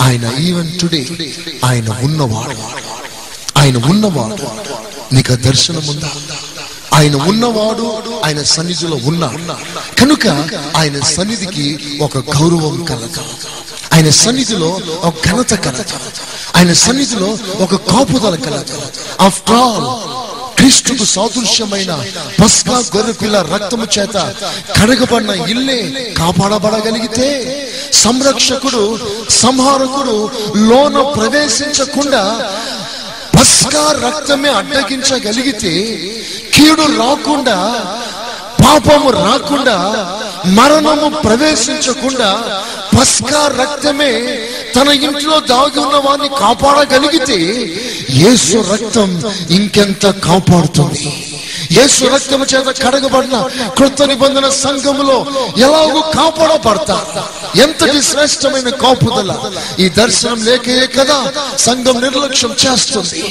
[0.00, 2.91] ఆయన ఈవెన్ టుడే ఆయన ఉన్నవాడు.
[3.62, 4.46] ఆయన ఉన్నవాడు
[5.12, 6.10] నీకు దర్శనం ఉందా?
[6.92, 7.86] ఆయన ఉన్నవాడు
[8.24, 9.42] ఆయన సన్నిధిలో ఉన్నాడు
[10.00, 10.24] కనుక
[10.76, 11.66] ఆయన సన్నిధికి
[12.00, 13.22] ఒక గౌరవం కలదు
[13.94, 14.70] ఆయన సన్నిధిలో
[15.02, 15.96] ఒక ఘనత కలదు
[16.56, 18.76] ఆయన సన్నిధిలో ఒక కాపుదల కలదు
[19.26, 19.88] ఆఫ్టర్ ఆల్
[20.56, 21.92] క్రీస్తుకు సాదృశ్యమైన
[22.40, 24.16] పస్కా గొర్రెపిల్ల రక్తము చేత
[24.76, 25.78] కడగబడిన ఇల్లే
[26.18, 27.28] కాపాడబడగలిగితే
[28.02, 28.82] సంరక్షకుడు
[29.40, 30.16] సంహారకుడు
[30.68, 32.22] లోన ప్రవేశించకుండా
[33.42, 35.72] పస్కా రక్తమే అడ్డగించగలిగితే
[36.52, 37.56] కీడు రాకుండా
[38.62, 39.76] పాపము రాకుండా
[40.56, 42.28] మరణము ప్రవేశించకుండా
[42.96, 44.12] పస్కా రక్తమే
[44.76, 47.38] తన ఇంట్లో దాగి ఉన్న వారిని కాపాడగలిగితే
[48.22, 49.10] యేసు రక్తం
[49.50, 51.04] ఇంకెంత కాపాడుతుంది.
[51.76, 53.36] యేసు రక్తము చేత కడగబడిన
[53.78, 55.16] కృత నిబంధన సంఘములో
[55.66, 57.22] ఎలాగో కాపాడబడతారు
[57.64, 59.30] ఎంతటి శ్రేష్టమైన కాపుదల.
[59.84, 61.18] ఈ దర్శనం లేకే కదా
[61.66, 63.22] సంఘం నిర్లక్ష్యం చేస్తుంది.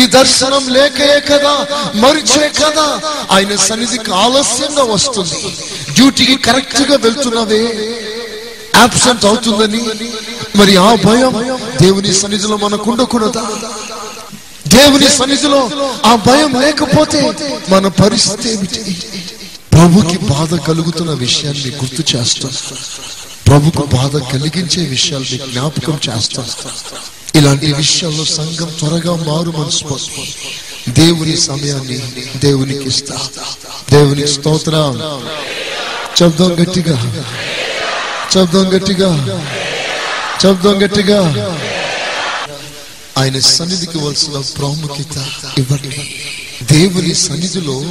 [0.00, 1.54] ఈ దర్శనం లేకే కదా
[2.02, 2.86] మరిచే కదా
[3.36, 5.40] ఆయన సన్నిధికి ఆలస్యంగా వస్తుంది.
[5.96, 7.62] డ్యూటీకి కరెక్ట్గా వెళ్తున్నవే
[8.84, 9.82] అబ్సెంట్ అవుతుందని.
[10.58, 11.34] మరి ఆ భయం
[11.82, 13.44] దేవుని సన్నిధిలో మనకు ఉండకూడదా?
[14.68, 15.70] దేవుని సన్నిధిలో
[16.04, 17.32] ఆ భయం లేకపోతే
[17.68, 19.02] మన పరిస్థితి ఏమిటి?
[19.72, 22.48] ప్రభుకి బాధ కలుగుతున్న విషయాన్ని గుర్తు చేస్తా.
[23.46, 26.46] ప్రభుకు బాధ కలిగించే విషయాల్ని జ్ఞాపకం చేస్తాం.
[27.34, 29.84] ఇలాంటి విషయాల్లో సంఘం త్వరగా మారు మనసు
[30.88, 31.98] దేవుని సమయాన్ని
[32.36, 33.16] దేవునికి ఇస్తా.
[33.90, 35.22] దేవునికి స్తోత్రం.
[36.18, 37.24] శబ్దం గట్టిగా.
[38.34, 39.42] శబ్దం గట్టిగా.
[40.42, 41.18] శబ్దం గట్టిగా.
[43.18, 45.16] ఆయన సన్నిధికి వలసిన ప్రాముఖ్యత
[45.58, 46.14] ఇవ్వండి.
[46.74, 47.84] దేవుని సన్నిధిలో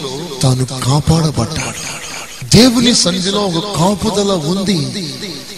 [0.43, 1.97] తాను కాపాడబడ్డాడు.
[2.55, 4.79] దేవుని సన్నిధిలో ఒక కాపుదల ఉంది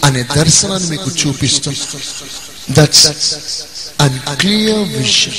[0.04, 1.76] అనే దర్శనాన్ని మీకు చూపిస్తాం
[2.70, 3.06] దట్స్
[4.00, 5.32] అన్ క్లియర్ విషన్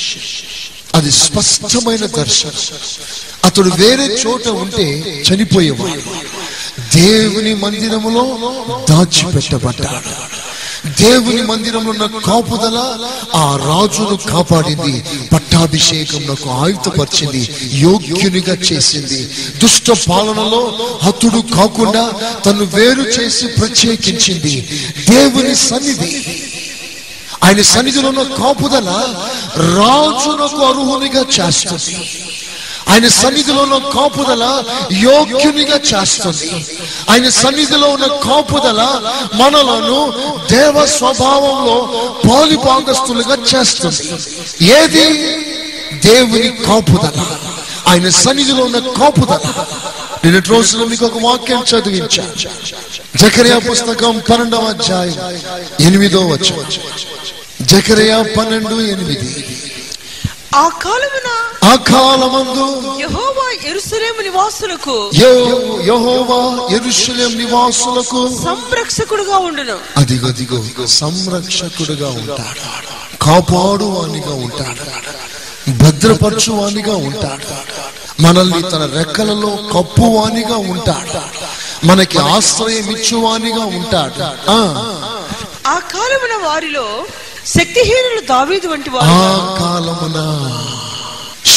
[0.94, 2.52] అది స్పష్టమైన దర్శనం.
[3.44, 4.88] అతడు వేరే చోట ఉంటే
[5.30, 6.02] చనిపోయేవాడు.
[6.96, 8.24] దేవుని మందిరములో
[8.90, 10.41] దాచిపెట్టబడ్డాడు.
[11.00, 19.30] దేవుని మందిరంలో ఉన్న కాపుదల ఆ రాజును కాపాడింది పట్టాభిషేకంలో ఆయుధపరిచింది యోగ్యునిగా చేసింది.
[19.62, 22.12] దుష్ట పాలనలో హతుడు కాకుండా
[22.46, 24.68] తను వేరు చేసి ప్రత్యేకించింది.
[25.10, 26.38] దేవుని సన్నిధి.
[27.44, 28.88] ఆయన సన్నిధిలో ఉన్న కాపుదల
[29.56, 31.96] రాజునకు అర్హునిగా చేస్తుంది.
[32.92, 36.66] ఆయన సన్నిధిలో ఉన్న కాపుదల యోగ్యునిగా చేస్తుంది.
[37.10, 38.80] ఆయన సన్నిధిలో ఉన్న కాపుదల
[39.34, 40.12] మనలను
[40.50, 41.76] దేవ స్వభావంలో
[42.30, 44.12] పాలిపాంగస్తులుగా చేస్తుంది.
[44.66, 45.06] ఏది?
[46.08, 47.36] దేవుని కాపుదల.
[47.88, 49.64] ఆయన సన్నిధిలో ఉన్న కాపుదల
[50.24, 52.24] నిన్నటి రోజులో మీకు ఒక వాక్యం చదివించా.
[53.16, 55.16] జకరియా పుస్తకం పన్నెండవ అధ్యాయం
[55.80, 56.54] ఎనిమిదో వచ్చి
[57.62, 59.46] జకరియా పన్నెండు ఎనిమిది.
[60.54, 61.28] ఆ కాలమున
[61.64, 62.66] ఆ కాలమందు
[63.00, 66.38] యెహోవా యెరూషలేము నివాసులకు యెహో- యెహోవా
[66.72, 69.78] యెరూషలేం నివాసులకు సంరక్షకుడుగా ఉండును.
[69.96, 72.60] అదిగదిగో సంరక్షకుడుగా ఉంటాడు.
[73.22, 74.84] కాపాడువానిగా ఉంటాడు.
[75.70, 77.46] భద్రపరచువానిగా ఉంటాడు.
[78.22, 81.20] మనల్ని తన రెక్కలలో కప్పువానిగా ఉంటాడు.
[81.86, 84.22] మనకి ఆశ్రయం ఇచ్చువానిగా ఉంటాడు.
[85.68, 87.04] ఆ కాలమున వారిలో
[87.46, 90.18] శక్తిహీనులు దావీదు వంటి ఆ వారు కాలమున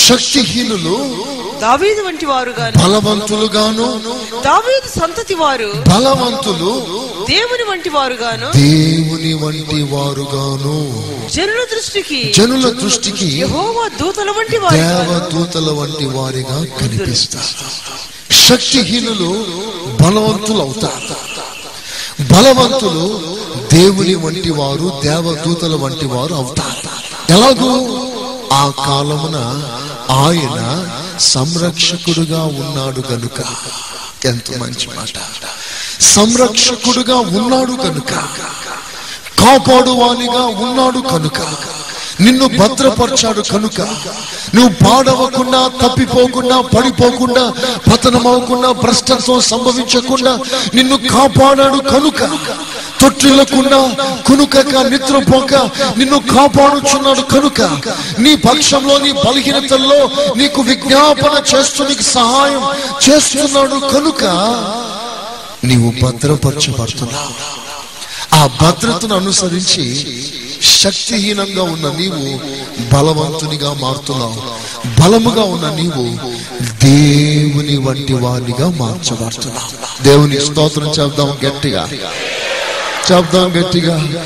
[0.06, 0.96] శక్తిహీనులు
[1.62, 3.86] దావీదు వంటి వారు గాను బలవంతులుగాను
[4.46, 6.72] దావీదు సంతతి వారు బలవంతులు
[7.30, 10.76] దేవుని వంటి వారు గాను దేవుని వంటి వారుగాను
[11.36, 15.06] జనుల దృష్టికి జనుల దృష్టికి యెహోవా దూతల వంటి వారు గాను.
[15.06, 17.66] దేవదూతల వంటి వారిగా కనిపిస్తారు.
[18.46, 19.32] శక్తిహీనులు
[20.02, 21.08] బలవంతులు అవుతారు
[22.22, 23.36] బలవంతులు
[23.74, 26.90] దేవుని వంటి వారు దేవదూతల వంటి వారు అవుతారు.
[27.32, 28.00] ఎలాగూ?
[28.54, 29.38] ఆ కాలమున
[30.12, 33.44] ఆయన సంరక్షకుడుగా ఉన్నాడు గనుక.
[34.26, 35.20] ఎంత మంచి మాట.
[36.04, 38.12] సంరక్షకుడుగా ఉన్నాడు కనుక
[39.40, 41.40] కాపాడువానిగా ఉన్నాడు కనుక.
[42.22, 43.82] నిన్ను భద్రపరిచాడు కనుక.
[44.56, 47.54] నువ్వు పాడవకుండా తప్పిపోకుండా పడిపోకుండా
[47.92, 50.40] పతనమవకుండా భ్రష్టత్వం సంభవించకుండా
[50.74, 52.24] నిన్ను కాపాడాడు కనుక.
[53.02, 53.80] తొట్టిల్లకుండా
[54.28, 55.54] కునుకక నిద్రపోక
[55.98, 57.62] నిన్ను కాపాడుచున్నాడు కనుక.
[58.20, 62.64] నీ పక్షంలో నీ బలహీనతల్లో నీకు విజ్ఞాపన చేస్తూ నీకు సహాయం
[63.10, 64.24] చేస్తున్నాడు కనుక.
[65.64, 67.65] నీవు భద్రపరచబడుతున్నావు.
[68.36, 70.08] ఆ భద్రతను అనుసరించి
[70.64, 72.40] శక్తిహీనంగా ఉన్న నీవు
[72.94, 74.42] బలవంతునిగా మారుతున్నావు.
[75.02, 76.18] బలముగా ఉన్న నీవు
[76.86, 80.04] దేవుని వంటి వారిగా మార్చబడుతున్నావు.
[80.04, 81.90] దేవుని స్తోత్రం చెప్దాం గట్టిగా.
[83.12, 84.26] చెప్దాం గట్టిగా.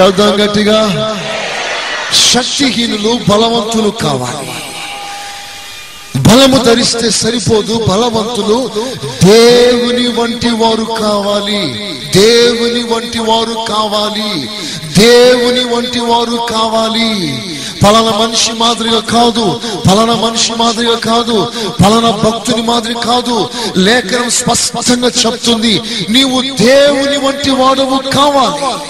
[0.00, 0.80] చెప్దాం గట్టిగా.
[2.32, 4.73] శక్తిహీనులు బలవంతులు కావాలి.
[6.34, 8.70] బలము ధరిస్తే సరిపోదు బలవంతులు
[9.24, 11.66] దేవుని వంటి వారు కావాలి.
[12.16, 14.48] దేవుని వంటి వారు కావాలి.
[14.98, 17.40] దేవుని వంటి వారు కావాలి.
[17.82, 21.52] పలానా మనిషి మాదిరిగా కాదు పలానా మనిషి మాదిరిగా కాదు
[21.84, 23.48] పలానా భక్తుని మాదిరి కాదు.
[23.76, 28.84] లేఖనం స్పష్టంగా చెప్తుంది నీవు దేవుని వంటి వాడవు కావాలి.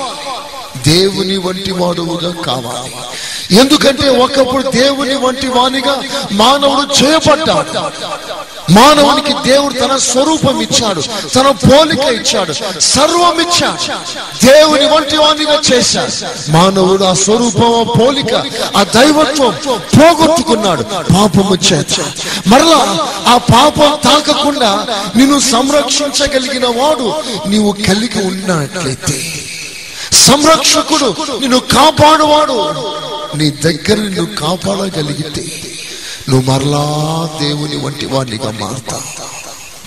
[0.91, 2.95] దేవుని వంటి వాడవుగా కావాలి.
[3.55, 8.05] ఎందుకంటే ఒకప్పుడు దేవుని వంటి వానిగా మానవుడు చేయబడ్డాడు.
[8.73, 11.03] మానవునికి దేవుడు తన స్వరూపం ఇచ్చాడు
[11.35, 13.79] తన పోలిక ఇచ్చాడు సర్వం ఇచ్చాడు.
[14.47, 16.13] దేవుని వంటి వానిగా చేశాడు.
[16.51, 18.35] మానవుడు ఆ స్వరూపం పోలిక
[18.77, 22.01] ఆ దైవత్వం పోగొట్టుకున్నాడు పాపము చేత.
[22.47, 24.87] మరలా ఆ పాపం తాకకుండా
[25.17, 27.15] నిన్ను సంరక్షించగలిగిన వాడు
[27.49, 29.45] నీవు కలిగి ఉన్నట్లయితే.
[30.13, 32.85] సంరక్షకుడు నిన్ను కాపాడువాడు.
[33.39, 35.45] నీ దగ్గర నువ్వు కాపాడగలిగితే
[36.29, 36.83] నువ్వు మరలా
[37.41, 38.99] దేవుని వంటి వాడినిగా మారుతా.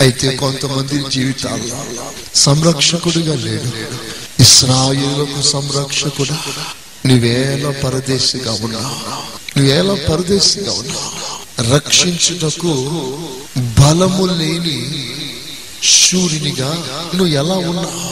[0.01, 1.79] అయితే కొంతమంది జీవితాల్లో
[2.35, 3.71] సంరక్షకుడిగా లేడు.
[4.39, 6.37] ఇస్రాయులకు సంరక్షకుడా
[7.05, 8.95] నువ్వేలా పరదేశిగా ఉన్నావు
[9.57, 11.11] నువ్వేలా పరదేశిగా ఉన్నావు
[11.73, 12.73] రక్షించుటకు
[13.79, 14.77] బలము లేని
[15.83, 16.69] సూర్యునిగా
[17.15, 18.11] నువ్వు ఎలా ఉన్నావు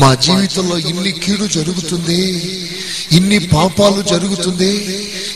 [0.00, 2.20] మా జీవితంలో ఇన్ని కీడు జరుగుతుంది
[3.12, 4.72] ఇన్ని పాపాలు జరుగుతుంది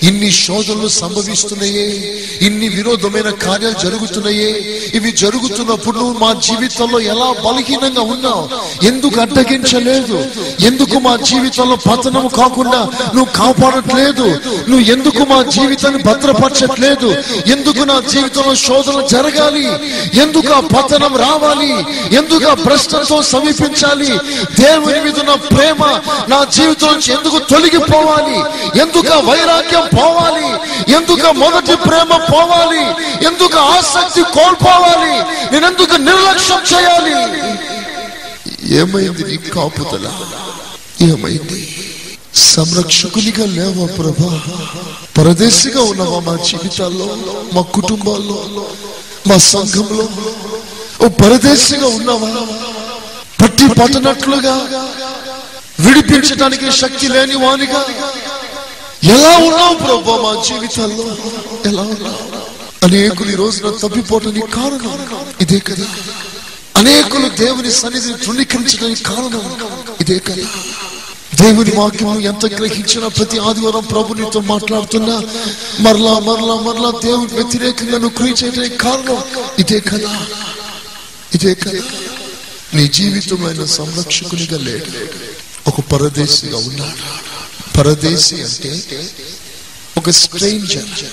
[0.03, 1.87] ఇన్ని శోధనలు సంభవిస్తున్నాయే
[2.47, 4.51] ఇన్ని విరోధమైన కార్యాలు జరుగుతున్నాయే.
[4.95, 8.45] ఇవి జరుగుతున్నప్పుడు నువ్వు మా జీవితంలో ఎలా బలహీనంగా ఉన్నావు?
[8.87, 10.17] ఎందుకు అడ్డగించలేదు?
[10.61, 12.81] ఎందుకు మా జీవితంలో పతనం కాకుండా
[13.15, 14.27] నువ్వు కాపాడట్లేదు?
[14.69, 17.11] నువ్వు ఎందుకు మా జీవితాన్ని భద్రపరచట్లేదు?
[17.47, 19.67] ఎందుకు నా జీవితంలో శోధన జరగాలి?
[20.21, 21.73] ఎందుకు ఆ పతనం రావాలి?
[22.17, 24.13] ఎందుకు ఆ భ్రష్టతో సమీపించాలి?
[24.61, 25.83] దేవుని మీద నా ప్రేమ
[26.29, 28.39] నా జీవితం నుంచి ఎందుకు తొలగిపోవాలి?
[28.81, 30.49] ఎందుకు వైరాగ్యం పోవాలి?
[30.95, 32.85] ఎందుకు మొదటి ప్రేమ పోవాలి?
[33.27, 35.15] ఎందుకు ఆసక్తి కోల్పోవాలి?
[35.53, 37.15] నేనెందుకు నిర్లక్ష్యం చేయాలి?
[38.75, 40.07] ఏమైంది నీ కాపుదల?
[41.03, 41.61] ఏమైంది?
[42.35, 44.33] సంరక్షకునిగా లేవా ప్రభా?
[45.19, 47.09] పరదేశిగా ఉన్నావా మా జీవితాల్లో
[47.53, 48.39] మా కుటుంబాల్లో
[49.29, 50.09] మా సంఘంలో?
[51.05, 52.31] ఓ పరదేశిగా ఉన్నావా?
[53.45, 54.55] పట్టి పట్టనట్లుగా
[55.81, 57.87] విడిపించడానికి శక్తి లేని వానిగా.
[59.05, 61.17] ఎలా ఉన్నావు ప్రభు మా జీవితాల్లో?
[61.67, 62.45] ఎలా ఉన్నావు?
[62.85, 65.09] అనేకులు ఈ రోజున తప్పిపోవటానికి కారణం.
[65.41, 65.85] ఇదే కదా.
[66.77, 69.57] అనేకులు దేవుని సన్నిధిని తృణీకరించడానికి కారణం.
[70.01, 70.43] ఇదే కదా.
[71.35, 75.23] దేవుని వాక్యం ఎంత గ్రహించినా ప్రతి ఆదివారం ప్రభు నీతో మాట్లాడుతున్నా
[75.81, 79.19] మరలా మరలా మరలా దేవుని వ్యతిరేకంగా నువ్వు క్రియ చేయడానికి కారణం.
[79.59, 80.27] ఇదే కదా.
[81.35, 81.81] ఇదే కదా.
[82.75, 84.91] నీ జీవితమైన సంరక్షకునిగా లేడు.
[85.69, 87.05] ఒక పరదేశిగా ఉన్నాడు.
[87.79, 89.11] పరదేశి అంటే
[89.97, 91.05] ఒక స్ట్రేంజర్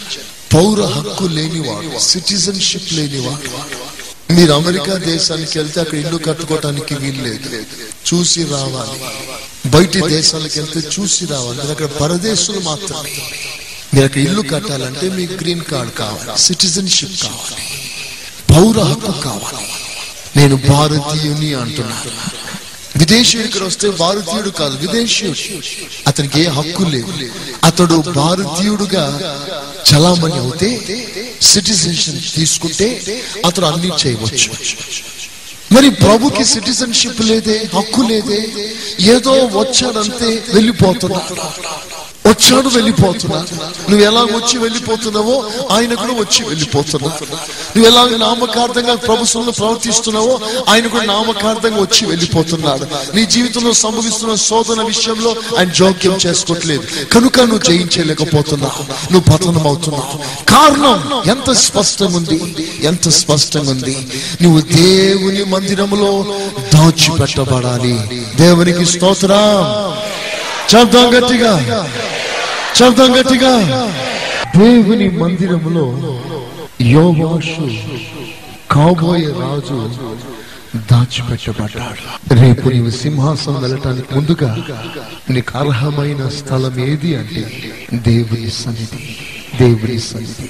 [0.54, 3.50] పౌర హక్కు లేనివాడు సిటిజన్షిప్ లేనివాడు.
[4.34, 7.66] మీరు అమెరికా దేశానికి వెళ్తే అక్కడ ఇల్లు కట్టుకోవటానికి వీల్లేదు.
[8.14, 9.00] చూసి రావాలి.
[9.70, 11.58] బయటి దేశాలకు వెళ్తే చూసి రావాలి.
[11.58, 13.22] మీరు అక్కడ పరదేశులు మాత్రమే.
[13.94, 17.64] మీరు అక్కడ ఇల్లు కట్టాలంటే మీకు గ్రీన్ కార్డ్ కావాలి సిటిజన్షిప్ కావాలి
[18.50, 19.68] పౌర హక్కు కావాలి.
[20.38, 22.12] నేను భారతీయుని అంటున్నాను
[23.02, 25.44] విదేశీయుడు ఇక్కడ వస్తే భారతీయుడు కాదు విదేశీయుడు.
[26.08, 27.14] అతనికి ఏ హక్కు లేదు.
[27.64, 29.06] అతడు భారతీయుడుగా
[29.90, 30.70] చలామణి అవుతే
[31.42, 32.88] సిటిజన్షిప్ తీసుకుంటే
[33.46, 34.50] అతడు అన్ని చేయవచ్చు.
[35.72, 38.42] మరి ప్రభుకి సిటిజన్షిప్ లేదే హక్కు లేదే
[39.14, 41.36] ఏదో వచ్చాడంతే వెళ్ళిపోతున్నాడు.
[42.32, 43.38] వచ్చాడు వెళ్ళిపోతున్నా.
[43.90, 45.36] నువ్వు ఎలా వచ్చి వెళ్ళిపోతున్నావో
[45.72, 47.12] ఆయన కూడా వచ్చి వెళ్ళిపోతున్నా.
[47.76, 50.40] నువ్వు ఎలా నామకార్థంగా ప్రభుత్వంలో ప్రవర్తిస్తున్నావో
[50.70, 53.16] ఆయన కూడా నామకార్థంగా వచ్చి వెళ్ళిపోతున్నాడు.
[53.16, 56.84] నీ జీవితంలో సంభవిస్తున్న శోధన విషయంలో ఆయన జోక్యం చేసుకోవట్లేదు.
[57.14, 62.40] కనుక నువ్వు జయించలేకపోతున్నావు నువ్వు పతనం అవుతున్నావు కారణం ఎంత స్పష్టంగా ఉంది
[62.84, 64.08] ఎంత స్పష్టంగా ఉంది
[64.42, 66.12] నువ్వు దేవుని మందిరంలో
[66.74, 67.96] దాచిపెట్టబడాలి.
[68.36, 69.62] దేవునికి స్తోత్రం.
[70.70, 71.54] శబ్దం గట్టిగా.
[72.78, 73.54] చెప్తాం గట్టిగా.
[74.58, 75.86] దేవుని మందిరములో
[76.82, 77.66] యోవాషు
[78.72, 79.78] కాబోయే రాజు
[80.92, 82.34] దాచిపెట్టబడ్డాడు.
[82.34, 84.52] రేపు నీవు సింహాసనం వెళ్ళటానికి ముందుగా
[85.30, 87.44] నీకు అర్హమైన స్థలం ఏది అంటే
[87.94, 89.04] దేవుని సన్నిధి.
[89.60, 90.50] దేవుని సన్నిధి.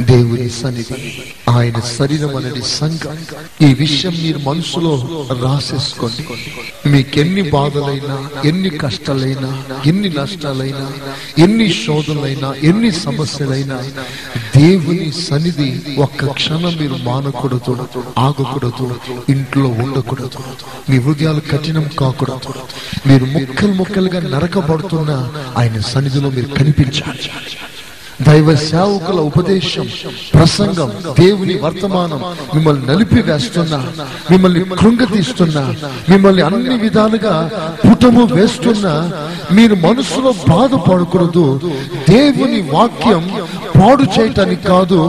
[0.00, 1.22] దేవుని సన్నిధి.
[1.48, 3.18] ఆయన శరీరం అనేది సంఘం.
[3.68, 5.08] ఈ విషయం మీరు మనసులో
[5.42, 6.28] రాసేసుకోండి.
[6.88, 10.92] మీకెన్ని బాధలైనా ఎన్ని కష్టాలైనా ఎన్ని నష్టాలైనా
[11.38, 13.82] ఎన్ని శోధనలైనా ఎన్ని సమస్యలైనా
[14.56, 20.38] దేవుని సన్నిధి ఒక్క క్షణం మీరు మానకూడదు ఆగకూడదు ఇంట్లో ఉండకూడదు
[20.90, 22.40] మీ హృదయాలు కఠినం కాకూడదు.
[23.08, 27.30] మీరు ముక్కలు ముక్కలుగా నరకబడుతున్న ఆయన సన్నిధిలో మీరు కనిపించాలి.
[28.22, 29.86] దైవ సేవకుల ఉపదేశం
[30.34, 32.20] ప్రసంగం దేవుని వర్తమానం
[32.54, 33.78] మిమ్మల్ని నలిపి వేస్తున్నా
[34.30, 35.74] మిమ్మల్ని కృంగతీస్తున్నా
[36.08, 37.50] మిమ్మల్ని అన్ని విధాలుగా
[37.88, 38.94] పుటము వేస్తున్నా
[39.52, 41.60] మీరు మనసులో బాధపడకూడదు
[42.08, 43.30] దేవుని వాక్యం
[43.78, 45.00] పాడు చేయటానికి కాదు.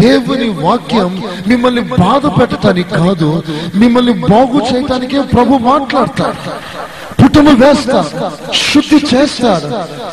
[0.00, 3.42] దేవుని వాక్యం మిమ్మల్ని బాధ పెట్టడానికి కాదు.
[3.74, 6.36] మిమ్మల్ని బాగు చేయటానికే ప్రభు మాట్లాడతాడు.
[7.32, 8.10] పుటము వేస్తాడు
[8.54, 9.66] శుద్ధి చేస్తాడు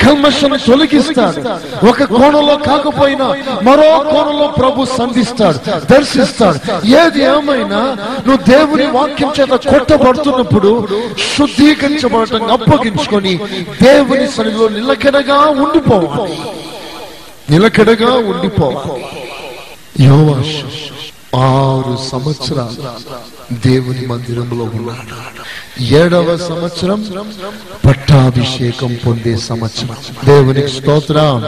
[0.04, 1.40] కల్మషను తొలగిస్తాడు
[1.88, 3.26] ఒక కోణంలో కాకపోయినా
[3.62, 5.58] మరో కోణంలో ప్రభు సంధిస్తాడు
[5.92, 6.58] దర్శిస్తాడు.
[6.86, 7.80] ఏది ఏమైనా
[8.26, 10.70] నువ్వు దేవుని వాక్యం చేత కొట్టబడుతున్నప్పుడు
[11.36, 13.34] శుద్ధీకరించబడటం అప్పగించుకొని
[13.82, 16.38] దేవుని సన్నిధిలో నిలకడగా ఉండిపోవాలి.
[17.50, 19.04] నిలకడగా ఉండిపోవాలి.
[20.06, 20.66] యోవాషు.
[21.36, 22.82] ఆరు సంవత్సరాలు
[23.54, 25.82] దేవుని మందిరంలో ఉన్నాడు.
[25.82, 27.06] ఏడవ సంవత్సరం
[27.86, 29.96] పట్టాభిషేకం పొందే సంవత్సరం.
[30.24, 31.42] దేవునికి స్తోత్రం.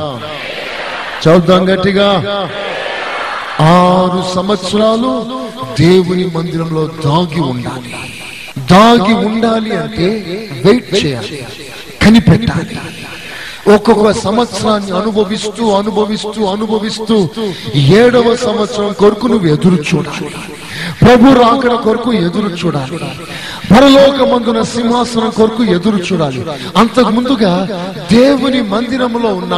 [1.23, 2.11] చదువుదాం గట్టిగా.
[3.61, 5.41] ఆరు సంవత్సరాలు
[5.81, 7.97] దేవుని మందిరంలో దాగి ఉండాలి.
[8.73, 10.05] దాగి ఉండాలి అంటే
[10.65, 11.47] వెయిట్ చేయాలి.
[12.03, 12.79] కనిపెట్టాలి.
[13.67, 17.17] ఒక్కొక్క సంవత్సరాన్ని అనుభవిస్తూ అనుభవిస్తూ అనుభవిస్తూ
[17.75, 20.33] ఏడవ సంవత్సరం కొరకు నువ్వు ఎదురు చూడాలి.
[21.03, 22.99] ప్రభు రాకడ కొరకు ఎదురు చూడాలి.
[23.71, 26.47] పరలోకమందున సింహాసనం కొరకు ఎదురు చూడాలి.
[26.77, 27.69] అంతకు ముందుగా
[28.13, 29.55] దేవుని మందిరంలో ఉన్న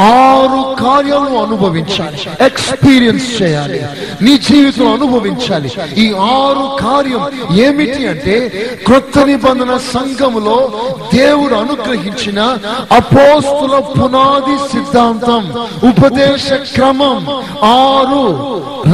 [0.00, 2.44] ఆరు కార్యాలను అనుభవించాలి.
[2.44, 3.82] ఎక్స్పీరియన్స్ చేయాలి.
[4.22, 5.72] నీ జీవితం అనుభవించాలి.
[5.96, 8.48] ఈ ఆరు కార్యం ఏమిటి అంటే
[8.86, 10.72] క్రొత్త నిబంధన సంఘములో
[11.14, 12.40] దేవుడు అనుగ్రహించిన
[12.92, 15.52] అపోస్తుల పునాది సిద్ధాంతం.
[15.88, 17.26] ఉపదేశ క్రమం.
[17.64, 18.24] ఆరు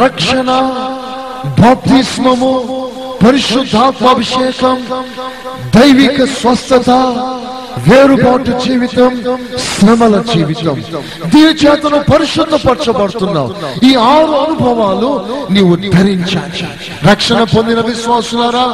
[0.04, 0.74] రక్షణ
[1.46, 2.52] బాప్తిస్మము
[3.26, 4.86] పరిశుద్ధాత్మాభిషేకం
[5.76, 6.90] దైవిక స్వస్థత
[7.88, 10.84] వేరుబాటు జీవితం శ్రమల జీవితం.
[11.24, 13.54] దీని చేతను పరిశుద్ధపరచబడుతున్నావు.
[13.84, 16.68] ఈ ఆరు అనుభవాలు నీవు ధరించాలి.
[17.10, 18.66] రక్షణ పొందిన విశ్వాసులారా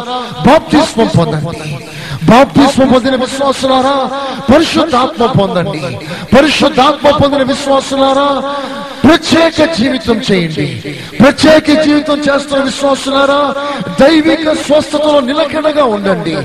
[0.46, 1.86] బాప్తిస్మం పొందండి.
[2.24, 4.10] బాప్తిస్మం పొందిన విశ్వాసులారా
[4.54, 5.98] పరిశుద్ధాత్మ పొందండి.
[6.36, 8.42] పరిశుద్ధాత్మ పొందిన విశ్వాసులారా
[9.08, 10.66] ప్రత్యేక జీవితం చేయండి.
[11.20, 13.54] ప్రత్యేక జీవితం చేస్తున్న విశ్వాసులారా
[14.00, 16.36] దైవిక స్వస్థతలో నిలకడగా ఉండండి.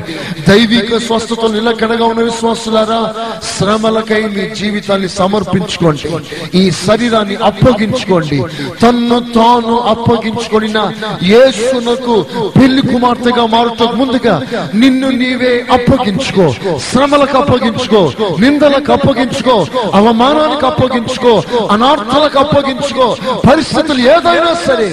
[0.50, 3.14] దైవిక స్వస్థతలో నిలకడగా ఉన్న విశ్వాసులారా
[3.58, 6.10] శ్రమలకై మీ జీవితాన్ని సమర్పించుకోండి.
[6.58, 8.44] ఈ శరీరాన్ని అప్పగించుకోండి.
[8.82, 10.92] తన్ను తాను అప్పగించుకొనిన
[11.24, 12.26] యేసునకు
[12.62, 14.42] పెళ్ళి కుమార్తెగా మారుతూ ముందుగా
[14.76, 16.54] నిన్ను నీవే అప్పగించుకో.
[16.92, 18.12] శ్రమలకు అప్పగించుకో.
[18.40, 19.68] నిందలకు అప్పగించుకో.
[19.94, 21.44] అవమానానికి అప్పగించుకో.
[21.72, 23.06] అనార్థాలకు అప్పగించుకో
[23.50, 24.88] పరిస్థితులు ఏదైనా సరే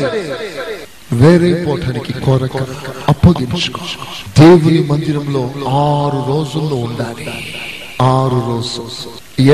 [1.13, 2.57] వేరే పోటానికి కోరక
[3.09, 3.81] అప్పగించుకో.
[4.39, 5.43] దేవుని మందిరంలో
[5.91, 7.27] ఆరు రోజుల్లో ఉండాలి.
[8.15, 8.83] ఆరు రోజు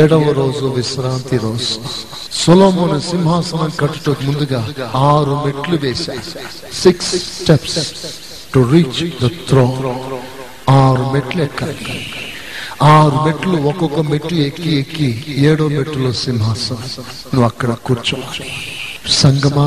[0.00, 1.76] ఏడవ రోజు విశ్రాంతి రోజు.
[2.40, 4.60] సులోమున సింహాసనం కట్టుటకు ముందుగా
[5.10, 6.24] ఆరు మెట్లు వేశారు
[6.82, 7.78] six steps
[8.54, 9.66] to reach the throne
[10.82, 11.98] ఆరు మెట్లు ఎక్కాలి.
[12.82, 16.78] ఆరు మెట్లు ఒక్కొక్క మెట్లు ఎక్కి ఎక్కి ఏడో మెట్టులో సింహాసనం.
[17.34, 18.50] నువ్వు అక్కడ కూర్చోవాలి.
[19.08, 19.66] సంగమా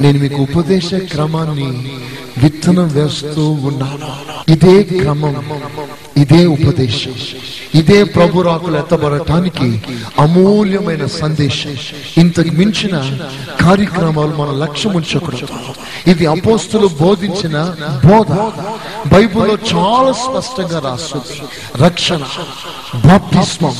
[0.00, 1.92] నేను మీకు ఉపదేశ క్రమాన్ని
[2.38, 4.30] విత్తనం వేస్తూ ఉన్నాను.
[4.52, 5.44] ఇదే క్రమం
[6.16, 7.14] ఇదే ఉపదేశం.
[7.74, 9.82] ఇదే ప్రభు రాకులు ఎత్తబడటానికి
[10.18, 11.76] అమూల్యమైన సందేశం.
[12.18, 13.18] ఇంతకు మించిన
[13.60, 15.46] కార్యక్రమాలు మన లక్ష్యం ఉంచకూడదు.
[16.10, 17.74] ఇది అపోస్తులు బోధించిన
[18.06, 18.32] బోధ.
[19.14, 21.42] బైబిల్లో చాలా స్పష్టంగా రాస్తుంది.
[21.84, 22.22] రక్షణ
[22.94, 23.76] బాప్తిస్మం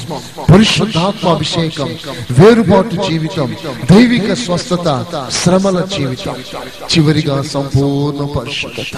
[0.51, 1.97] పరిశుద్ధాత్మాభిషేకం
[2.31, 3.57] వేరుబాటు జీవితం
[3.91, 6.10] దైవిక స్వస్థత శ్రమల జీవితం.
[6.12, 8.94] చివరిగా సంపూర్ణ పరిశుద్ధత.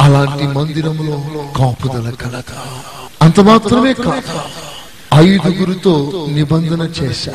[0.00, 1.24] అలాంటి మందిరంలో
[1.56, 2.52] కాపుదల కలక
[3.22, 4.40] అంత మాత్రమే కాదు
[5.14, 7.32] ఐదుగురితో నిబంధన చేశా.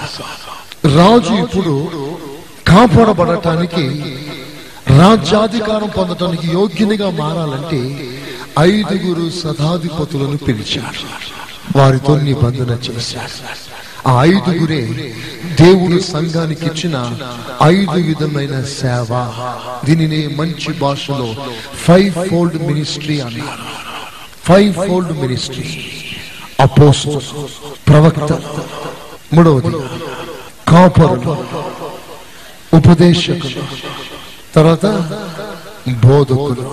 [0.96, 1.88] రాజు ఇప్పుడు
[2.68, 3.86] కాపాడబడటానికి
[5.00, 8.10] రాజ్యాధికారం పొందటానికి యోగ్యునిగా మారాలంటే
[8.60, 11.38] ఐదుగురు సదాధిపతులను పిలిచారు.
[11.78, 13.67] వారితో నిబంధన చేశారు.
[14.10, 14.82] ఐదుగురే
[15.62, 17.18] దేవుడు సంఘానికి ఇచ్చిన
[17.64, 19.10] ఐదు విధమైన సేవ.
[19.86, 21.36] దీనినే మంచి భాషలో
[21.74, 23.66] ఫైవ్ ఫోల్డ్ మినిస్ట్రీ అన్నారు.
[24.44, 25.86] ఫైవ్ ఫోల్డ్ మినిస్ట్రీ
[26.60, 27.18] అపోస్ట్
[27.88, 28.34] ప్రవక్త
[29.34, 29.76] మూడవది
[30.68, 31.34] కాపరులు
[32.76, 33.64] ఉపదేశకులు.
[34.56, 34.86] తర్వాత
[36.06, 36.64] బోధకులు.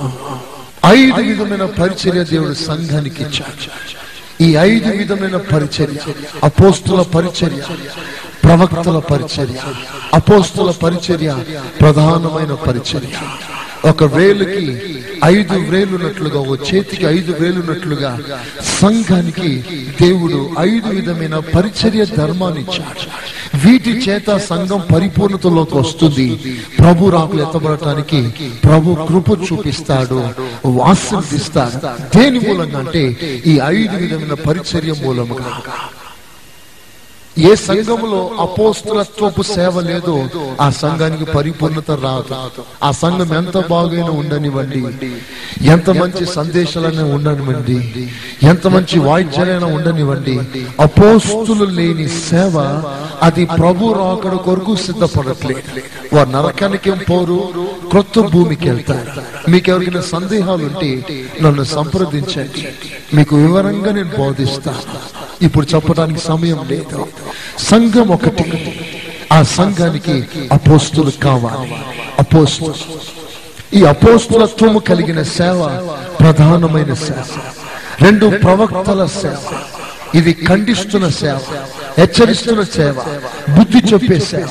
[0.86, 4.03] ఐదు విధమైన పరిచర్య దేవుడు సంఘానికి ఇచ్చాడు
[4.40, 5.98] ఈ ఐదు విధమైన పరిచర్య
[6.44, 7.62] అపోస్తుల పరిచర్య
[8.44, 9.58] ప్రవక్తల పరిచర్య
[10.14, 11.36] అపోస్తుల పరిచర్య
[11.80, 13.16] ప్రధానమైన పరిచర్య.
[13.84, 14.64] ఒక వేలుకి
[15.24, 18.18] ఐదు వేలున్నట్లుగా ఒక చేతికి ఐదు వేలున్నట్లుగా
[18.80, 19.64] సంఘానికి
[20.00, 23.00] దేవుడు ఐదు విధమైన పరిచర్య ధర్మాన్ని ఇచ్చాడు.
[23.62, 26.26] వీటి చేత సంఘం పరిపూర్ణతలోకి వస్తుంది.
[26.78, 28.20] ప్రభు రాకులు ఎత్తబడటానికి
[28.64, 30.18] ప్రభు కృప చూపిస్తాడు
[30.90, 31.78] ఆశీర్దిస్తాడు
[32.14, 33.02] దేని మూలంగా అంటే
[33.46, 35.50] ఈ ఐదు విధమైన పరిచర్య మూలంగా
[37.38, 40.24] ఏ సంఘములో అపోస్తులత్వపు సేవ లేదో
[40.60, 42.34] ఆ సంఘానికి పరిపూర్ణత రాదు.
[42.82, 44.84] ఆ సంఘం ఎంత బాగైనా ఉండనివ్వండి.
[45.64, 48.10] ఎంత మంచి సందేశాలైనా ఉండనివ్వండి.
[48.42, 50.40] ఎంత మంచి వాయిద్యాలైనా ఉండనివ్వండి.
[50.80, 52.82] అపోస్తులు లేని సేవ
[53.22, 55.82] అది ప్రభు రాకడ కొరకు సిద్ధపడట్లేదు
[56.14, 57.48] వారు నరకానికి పోరు
[57.90, 59.50] క్రొత్త భూమికి వెళ్తారు.
[59.50, 61.04] మీకు ఎవరికైనా సందేహాలు ఉంటే
[61.42, 62.68] నన్ను సంప్రదించండి.
[63.14, 65.14] మీకు వివరంగా నేను బోధిస్తాను.
[65.44, 67.06] ఇప్పుడు చెప్పడానికి సమయం లేదు.
[67.58, 68.80] సంఘం ఒకటి.
[69.32, 71.74] ఆ సంఘానికి అపోస్తులు కావాలి.
[72.18, 72.74] అపోస్తులు
[73.74, 75.86] ఈ అపోస్తులత్వము కలిగిన సేవ
[76.20, 77.24] ప్రధానమైన సేవ.
[78.00, 79.36] రెండు ప్రవక్తల సేవ.
[80.14, 81.40] ఇది ఖండిస్తున్న సేవ.
[81.98, 82.96] హెచ్చరిస్తున్న సేవ.
[83.58, 84.48] బుద్ధి చెప్పే సేవ.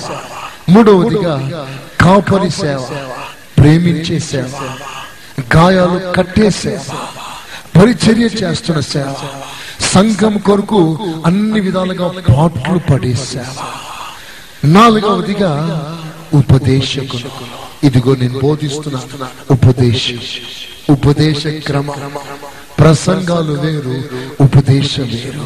[0.70, 1.68] మూడవదిగా
[2.02, 2.86] కాపరి సేవ.
[3.58, 4.78] ప్రేమించే సేవ.
[5.56, 6.80] గాయాలు కట్టే సేవ.
[7.80, 9.14] పరిచర్య చేస్తున్న సేవ.
[9.82, 13.64] సంఘం కొరకు అన్ని విధాలుగా పాటలు పడే సేవ
[14.66, 15.52] నాలుగవదిగా
[16.34, 17.30] ఉపదేశకులు.
[17.86, 19.00] ఇదిగో నేను బోధిస్తున్నా
[19.52, 20.20] ఉపదేశం.
[20.90, 21.92] ఉపదేశ క్రమ.
[22.80, 24.04] ప్రసంగాలు వేరు
[24.44, 25.46] ఉపదేశం వేరు.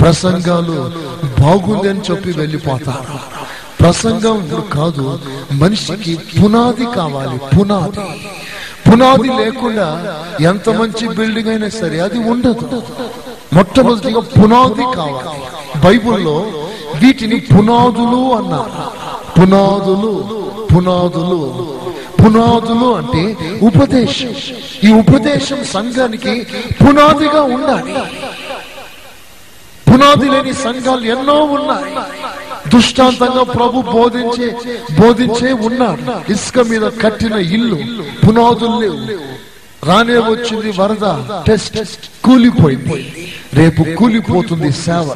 [0.00, 0.92] ప్రసంగాలు
[1.40, 3.18] బాగుంది అని చెప్పి వెళ్ళిపోతారు.
[3.80, 5.20] ప్రసంగం కాదు
[5.52, 8.00] మనిషికి పునాది కావాలి పునాది.
[8.90, 12.82] పునాది లేకుండా ఎంత మంచి బిల్డింగ్ అయినా సరే అది ఉండదు.
[13.54, 15.40] మొట్టమొదటిగా పునాది కావాలి.
[15.84, 16.36] బైబిల్లో
[17.00, 18.72] వీటిని పునాదులు అన్నారు.
[19.36, 20.12] పునాదులు
[20.72, 21.40] పునాదులు
[22.20, 23.22] పునాదులు అంటే
[23.68, 24.32] ఉపదేశం.
[24.86, 26.34] ఈ ఉపదేశం సంఘానికి
[26.80, 27.94] పునాదిగా ఉండాలి.
[29.88, 31.92] పునాది లేని సంఘాలు ఎన్నో ఉన్నాయి.
[32.72, 34.48] దృష్టాంతంగా ప్రభు బోధించే
[35.00, 36.02] బోధించే ఉన్నాడు
[36.34, 37.78] ఇసుక మీద కట్టిన ఇల్లు
[38.24, 38.98] పునాదులు లేవు.
[39.86, 41.06] రానే వచ్చింది వరద?
[41.46, 43.32] టెస్ట్ కూలిపోయింది.
[43.54, 45.08] రేపు కూలిపోతుంది సేవ.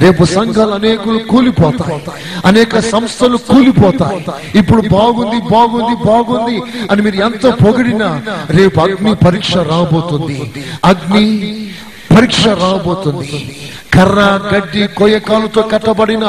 [0.00, 2.00] రేపు సంఘాలు అనేకులు కూలిపోతాయి.
[2.44, 4.20] అనేక సంస్థలు కూలిపోతాయి.
[4.58, 6.56] ఇప్పుడు బాగుంది బాగుంది బాగుంది
[6.90, 10.52] అని మీరు ఎంత పొగిడినా రేపు అగ్ని పరీక్ష రాబోతుంది.
[10.84, 11.26] అగ్ని
[12.16, 13.60] పరీక్ష రాబోతుంది.
[13.94, 14.20] కర్ర
[14.54, 16.24] గడ్డి కొయ్యకాలతో కట్టబడిన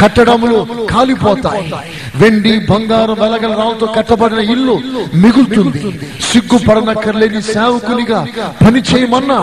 [0.00, 1.72] కట్టడములు కాలిపోతాయి.
[2.20, 4.74] వెండి బంగారం వెలగల రావుతో కట్టబడిన ఇల్లు
[5.22, 5.80] మిగులుతుంది.
[6.28, 8.20] సిగ్గుపడనక్కర్లేని సేవకునిగా
[8.62, 9.38] పని చేయమన్నా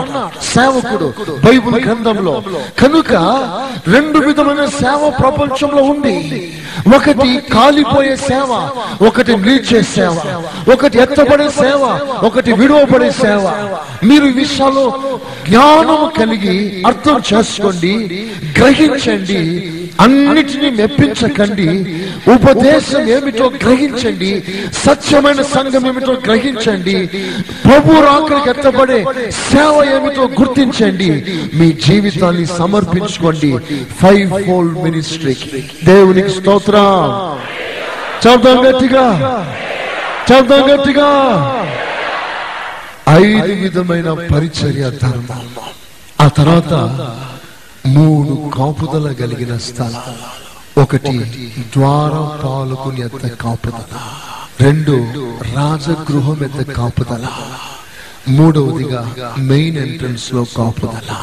[0.52, 1.08] సేవకుడు
[1.44, 2.34] బైబుల్ గ్రంథంలో.
[2.82, 3.12] కనుక
[3.94, 6.16] రెండు విధమైన సేవ ప్రపంచంలో ఉంది.
[6.96, 8.50] ఒకటి కాలిపోయే సేవ
[9.08, 10.16] ఒకటి నిలిచే సేవ
[10.74, 11.82] ఒకటి ఎత్తబడే సేవ
[12.28, 13.44] ఒకటి విడవబడే సేవ.
[14.08, 14.86] మీరు విషయాలు
[15.48, 16.56] జ్ఞానం కలిగి
[16.90, 17.94] అర్థం చేసుకోండి
[18.58, 19.42] గ్రహించండి
[20.00, 21.68] అన్నిటినీ మెప్పించకండి.
[22.32, 24.42] ఉపదేశం ఏమిటో గ్రహించండి.
[24.72, 27.06] సత్యమైన సంఘం ఏమిటో గ్రహించండి.
[27.64, 31.24] ప్రభు రాకడికి ఎత్తబడే సేవ ఏమిటో గుర్తించండి.
[31.54, 33.58] మీ జీవితాన్ని సమర్పించుకోండి.
[34.02, 36.74] ఫైవ్ ఫోల్డ్ మినిస్ట్రీకి దేవునికి స్తోత్ర.
[38.26, 39.06] చదువు గట్టిగా.
[40.32, 41.08] చదువు గట్టిగా.
[43.08, 45.40] ఐదు విధమైన పరిచర్య ధర్మం
[46.20, 46.72] ఆ తర్వాత
[47.86, 50.14] మూడు కాపుదల కలిగిన స్థలం.
[50.82, 53.98] ఒకటి ద్వారం పాలకుని ఎత్త కాపుదల.
[54.60, 54.92] రెండు
[55.56, 57.26] రాజగృహం ఎత్త కాపుదల.
[58.28, 61.14] మూడవదిగా మెయిన్ ఎంట్రన్స్లో కాపుదల.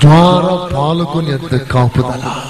[0.00, 2.40] ద్వార పాలకుని ఎద్ద కాపుదల.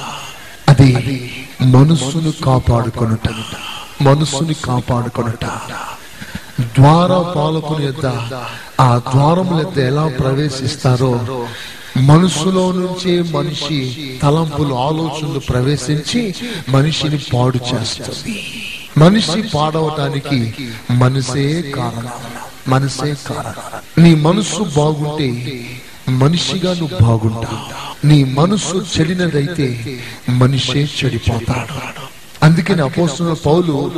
[0.68, 1.30] అది
[1.62, 3.28] మనస్సును కాపాడుకొనుట.
[4.02, 5.44] మనస్సుని కాపాడుకొనుట.
[6.60, 8.06] ద్వార పాలకుని యొద్ద
[8.80, 11.46] ఆ ద్వారముల ఎలా ప్రవేశిస్తారో
[12.00, 16.34] మనసులో నుంచే మనిషి తలంపులు ఆలోచనలు ప్రవేశించి
[16.68, 18.42] మనిషిని పాడు చేస్తుంది.
[18.98, 20.54] మనిషి పాడవటానికి
[20.90, 22.08] మనసే కారణం.
[22.68, 24.04] మనసే కారణం.
[24.04, 25.60] నీ మనస్సు బాగుంటే
[26.08, 28.06] మనిషిగా నువ్వు బాగుంటావు.
[28.06, 31.96] నీ మనస్సు చెడినదైతే మనిషే చెడిపోతాడు.
[32.42, 33.92] అందుకని అపోస్తున్న పౌలు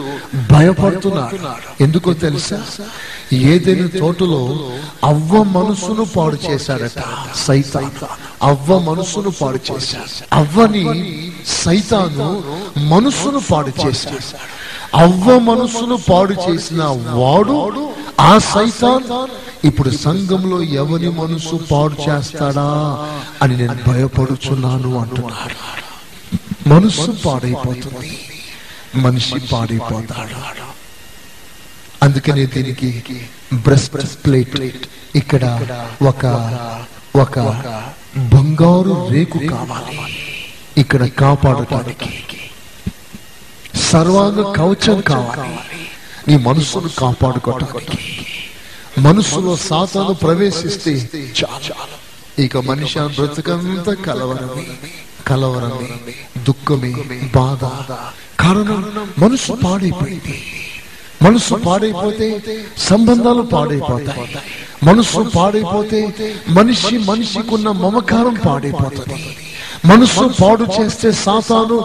[0.53, 1.39] భయపడుతున్నాడు
[1.83, 2.63] ఎందుకో తెలుసా?
[3.33, 4.71] ఏదైనా తోటలో
[5.05, 7.03] అవ్వ మనసును పాడు చేశాడట
[7.37, 7.91] సైతాన్.
[8.43, 10.05] అవ్వ మనసును పాడు చేశాడు.
[10.33, 10.85] అవ్వని
[11.47, 12.43] సైతాను
[12.79, 14.19] మనసును పాడు చేశాడు.
[14.97, 19.29] అవ్వ మనసును పాడు చేసిన వాడు ఆ సైతాన్.
[19.67, 22.99] ఇప్పుడు సంఘంలో ఎవరి మనసు పాడు చేస్తాడా
[23.43, 25.88] అని నేను భయపడుచున్నాను అంటున్నాడు.
[26.69, 28.19] మనస్సు పాడైపోతుంది.
[28.95, 30.69] మనిషి పాడైపోతాడు.
[32.03, 33.05] అందుకనే దీనికి
[33.55, 35.67] బ్రెస్ట్ ప్లేట్ ఇక్కడ
[36.03, 36.27] ఒక
[37.17, 37.39] ఒక
[38.17, 40.01] బంగారు రేకు కావాలి.
[40.79, 42.25] ఇక్కడ కాపాడటానికి.
[43.79, 45.57] సర్వాంగ కవచం కావాలి.
[46.29, 47.99] నీ మనసును కాపాడుకోవటానికి.
[48.99, 51.11] మనసులో సాతాను ప్రవేశిస్తే
[51.45, 52.09] చాలు.
[52.41, 54.67] ఇక మనిషి బ్రతుకంతా కలవరమే.
[55.27, 55.89] కలవరమే.
[56.49, 56.93] దుఃఖమే
[57.35, 57.65] బాధ.
[58.41, 58.85] కారణం
[59.19, 60.43] మనసు పాడైపోయింది.
[61.23, 62.27] మనసు పాడైపోతే
[62.79, 64.29] సంబంధాలు పాడైపోతాయి.
[64.85, 65.99] మనసు పాడైపోతే
[66.49, 69.37] మనిషి మనిషికున్న మమకారం పాడైపోతుంది.
[69.85, 71.79] మనసు పాడు చేస్తే సాతాను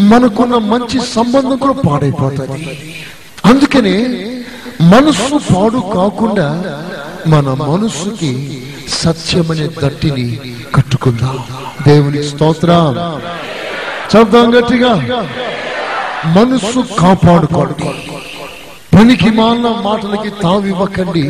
[0.00, 2.94] మనకున్న మంచి సంబంధం కూడా పాడైపోతుంది.
[3.44, 3.96] అందుకనే
[4.80, 6.48] మనసు పాడు కాకుండా
[7.26, 8.32] మన మనసుకి
[8.88, 10.40] సత్యమనే దట్టిని
[10.74, 11.38] కట్టుకుందాం.
[11.86, 12.94] దేవుని స్తోత్రం.
[14.12, 14.92] చెప్దాం గట్టిగా
[16.36, 17.88] మనస్సు కాపాడుకోండి.
[18.96, 21.24] పనికి మాలిన మాటలకి తావివ్వకండి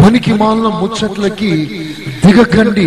[0.00, 1.50] పనికి మాలిన ముచ్చట్లకి
[2.24, 2.86] దిగకండి.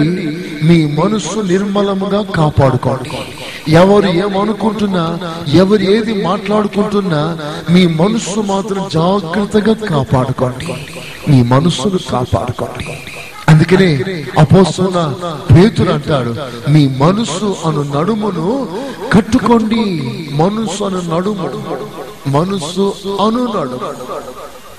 [0.68, 3.12] మీ మనస్సు నిర్మలముగా కాపాడుకోండి.
[3.72, 5.06] ఎవరు ఏమనుకుంటున్నా
[5.54, 7.22] ఎవరు ఏది మాట్లాడుకుంటున్నా
[7.70, 10.68] మీ మనస్సు మాత్రం జాగ్రత్తగా కాపాడుకోండి.
[11.32, 12.88] మీ మనస్సును కాపాడుకోండి.
[13.62, 15.16] అందుకనే అపోస్తున్న
[15.56, 16.32] పేతురు అంటాడు
[16.72, 18.46] మీ మనసు అను నడుమును
[19.14, 19.84] కట్టుకోండి
[20.34, 21.48] మనసు అను నడుము
[22.28, 22.86] మనస్సు
[23.22, 23.92] అను నడుము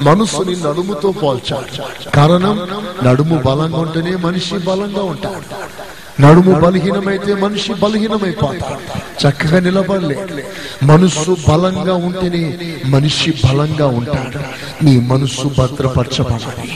[0.02, 2.56] మనసుని నడుముతో పోల్చాడు కారణం
[3.04, 6.22] నడుము బలంగా ఉంటేనే మనిషి బలంగా ఉంటాడు.
[6.22, 8.78] నడుము బలహీనమైతే మనిషి బలహీనమైపోతాడు.
[9.22, 10.18] చక్కగా నిలబడలే.
[10.82, 14.38] మనస్సు బలంగా ఉంటేనే మనిషి బలంగా ఉంటాడు.
[14.84, 16.72] నీ మనస్సు భద్రపరచబడాలి.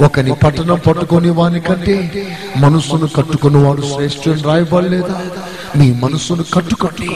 [0.00, 2.26] ఒకని పట్టణం పట్టుకొని వాని కంటే
[2.56, 5.22] మనసును కట్టుకుని వాడు శ్రేష్ఠుని రాయబడలేదా?
[5.76, 7.10] మీ మనసును కట్టుకోండి.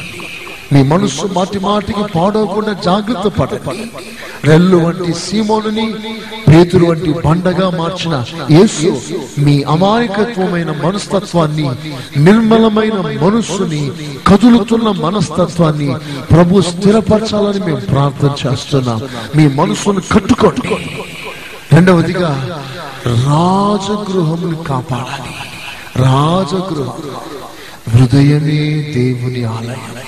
[0.73, 3.91] మీ మనస్సు మాటి మాటికి పాడవకుండా జాగ్రత్త పడండి.
[4.45, 5.95] రెల్లు వంటి సీమోనుని
[6.49, 9.01] పేతురు వంటి బండగా మార్చిన యేసు
[9.39, 11.71] మీ అమాయకత్వమైన మనస్తత్వాన్ని
[12.17, 13.91] నిర్మలమైన మనస్సుని
[14.27, 15.95] కదులుతున్న మనస్తత్వాన్ని
[16.33, 19.01] ప్రభు స్థిరపరచాలని మేము ప్రార్థన చేస్తున్నాం.
[19.37, 20.79] మీ మనస్సును కట్టుకోండి.
[21.73, 22.58] రెండవదిగా
[23.07, 25.35] రాజగృహమును కాపాడాలి.
[25.97, 26.93] రాజగృహం.
[27.91, 29.99] హృదయమే దేవుని ఆలయం.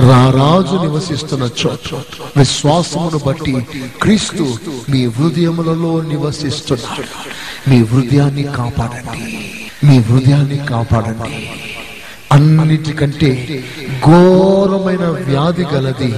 [0.00, 1.96] రా రాజు నివసిస్తున్న చోటు
[2.36, 3.66] విశ్వాసమును బట్టి
[4.02, 4.56] క్రీస్తు
[4.88, 7.04] మీ హృదయములలో నివసిస్తున్నాడు.
[7.70, 9.60] మీ హృదయాన్ని కాపాడండి.
[9.86, 11.50] మీ హృదయాన్ని కాపాడండి.
[12.32, 13.64] అన్నిటికంటే
[14.06, 16.14] ఘోరమైన వ్యాధి గలది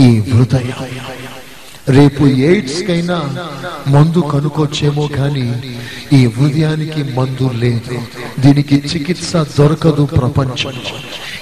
[0.00, 0.72] ఈ హృదయం.
[1.88, 3.20] రేపు ఎయిడ్స్ కైనా
[3.88, 5.62] మందు కనుకొచ్చేమో కానీ
[6.12, 7.98] ఈ హృదయానికి మందు లేదు.
[8.40, 10.72] దీనికి చికిత్స దొరకదు ప్రపంచం.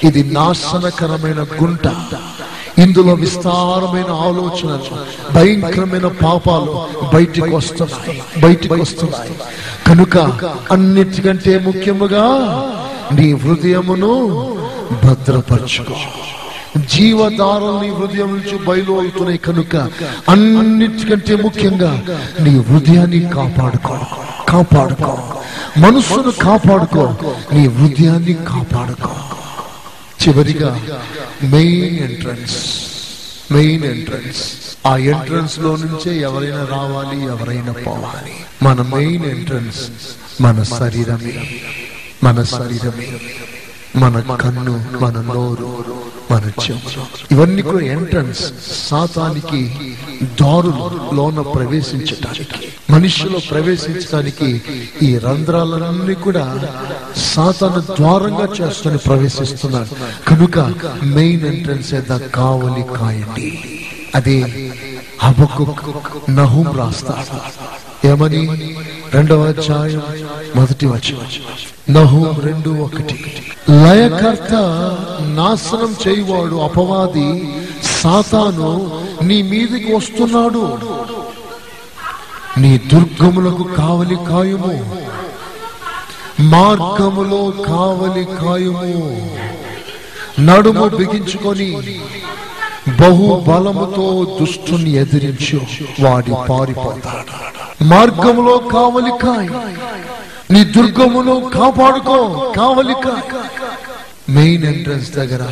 [0.04, 1.86] ఇది నాశనకరమైన గుంట.
[2.78, 4.96] ఇందులో విస్తారమైన ఆలోచనలు
[5.32, 9.30] భయంకరమైన పాపాలు బయటికి వస్తున్నాయి బయటికి వస్తున్నాయి.
[9.86, 10.18] కనుక
[10.72, 12.24] అన్నిటికంటే ముఖ్యముగా
[13.12, 14.12] నీ హృదయమును
[15.04, 15.94] భద్రపరచుకో.
[16.86, 19.76] జీవధారల్ని హృదయం నుంచి బయలు అవుతున్నాయి కనుక
[20.28, 22.02] అన్నిటికంటే ముఖ్యంగా
[22.40, 24.00] నీ హృదయాన్ని కాపాడుకో
[24.48, 25.34] కాపాడుకో.
[25.78, 27.16] మనస్సును కాపాడుకో
[27.52, 29.10] నీ హృదయాన్ని కాపాడుకో.
[30.22, 30.86] చివరిగా
[31.42, 32.56] మెయిన్ ఎంట్రన్స్
[33.52, 34.42] మెయిన్ ఎంట్రన్స్.
[34.86, 38.32] ఆ ఎంట్రన్స్లో నుంచే ఎవరైనా రావాలి ఎవరైనా పోవాలి.
[38.62, 39.90] మన మెయిన్ ఎంట్రన్స్
[40.40, 41.60] మన శరీరమే
[42.24, 43.08] మన శరీరమే.
[43.96, 45.78] మన కన్ను మన నోరు.
[46.30, 46.80] పరిచయం
[47.32, 48.42] ఇవన్నీ కూడా ఎంట్రన్స్
[48.88, 49.60] సాతానికి
[50.40, 54.48] దారులు లోన ప్రవేశించటానికి మనిషిలో ప్రవేశించడానికి
[55.02, 56.44] ఈ రంధ్రాలన్నీ కూడా
[57.16, 59.94] సాతాను ద్వారంగా చేస్తూనే ప్రవేశిస్తున్నాడు
[60.28, 60.56] కనుక
[61.16, 63.48] మెయిన్ ఎంట్రన్స్ ఏదా కావలి కాయండి.
[64.14, 64.38] అదే
[65.22, 65.64] హబకు
[66.30, 67.38] నహుం రాస్తాడు.
[68.08, 68.74] ఏమని
[69.14, 70.02] రెండవ అధ్యాయం
[70.56, 71.22] మొదటి వచనం.
[71.90, 73.42] నహు రెండు ఒకటి.
[73.70, 74.52] లయకర్త
[75.20, 77.52] నాశనం చేయువాడు అపవాది
[77.82, 80.78] సాతాను నీ మీదకి వస్తున్నాడు.
[82.58, 84.96] నీ దుర్గములకు కావలి కాయుము.
[86.40, 89.38] మార్గములో కావలి కాయుము.
[90.40, 92.00] నడుము బిగించుకొని
[93.00, 95.60] బహు బలముతో దుష్టుని ఎదిరించు.
[96.00, 97.57] వాడి పారిపోతాడు.
[97.82, 99.10] మార్గములో కావలి
[100.52, 102.94] నీ దుర్గమును కాపాడుకో కావలి
[104.30, 105.48] మెయిన్ ఎంట్రన్స్ దగ్గర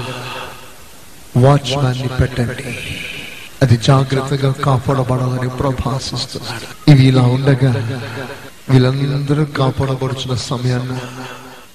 [1.36, 2.64] వాచ్మ్యాన్ని పెట్టండి.
[3.62, 7.74] అది జాగ్రత్తగా కాపాడబడాలని ప్రభాసిస్తున్నాడు ఇవి ఇలా ఉండగా
[8.70, 10.98] వీళ్ళందరూ కాపాడబడుచున్న సమయాన్న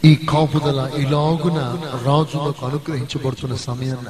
[0.05, 1.59] ఈ కాపుదల ఇలాగున
[2.05, 4.09] రాజులకు అనుగ్రహించబడుతున్న సమయాన్న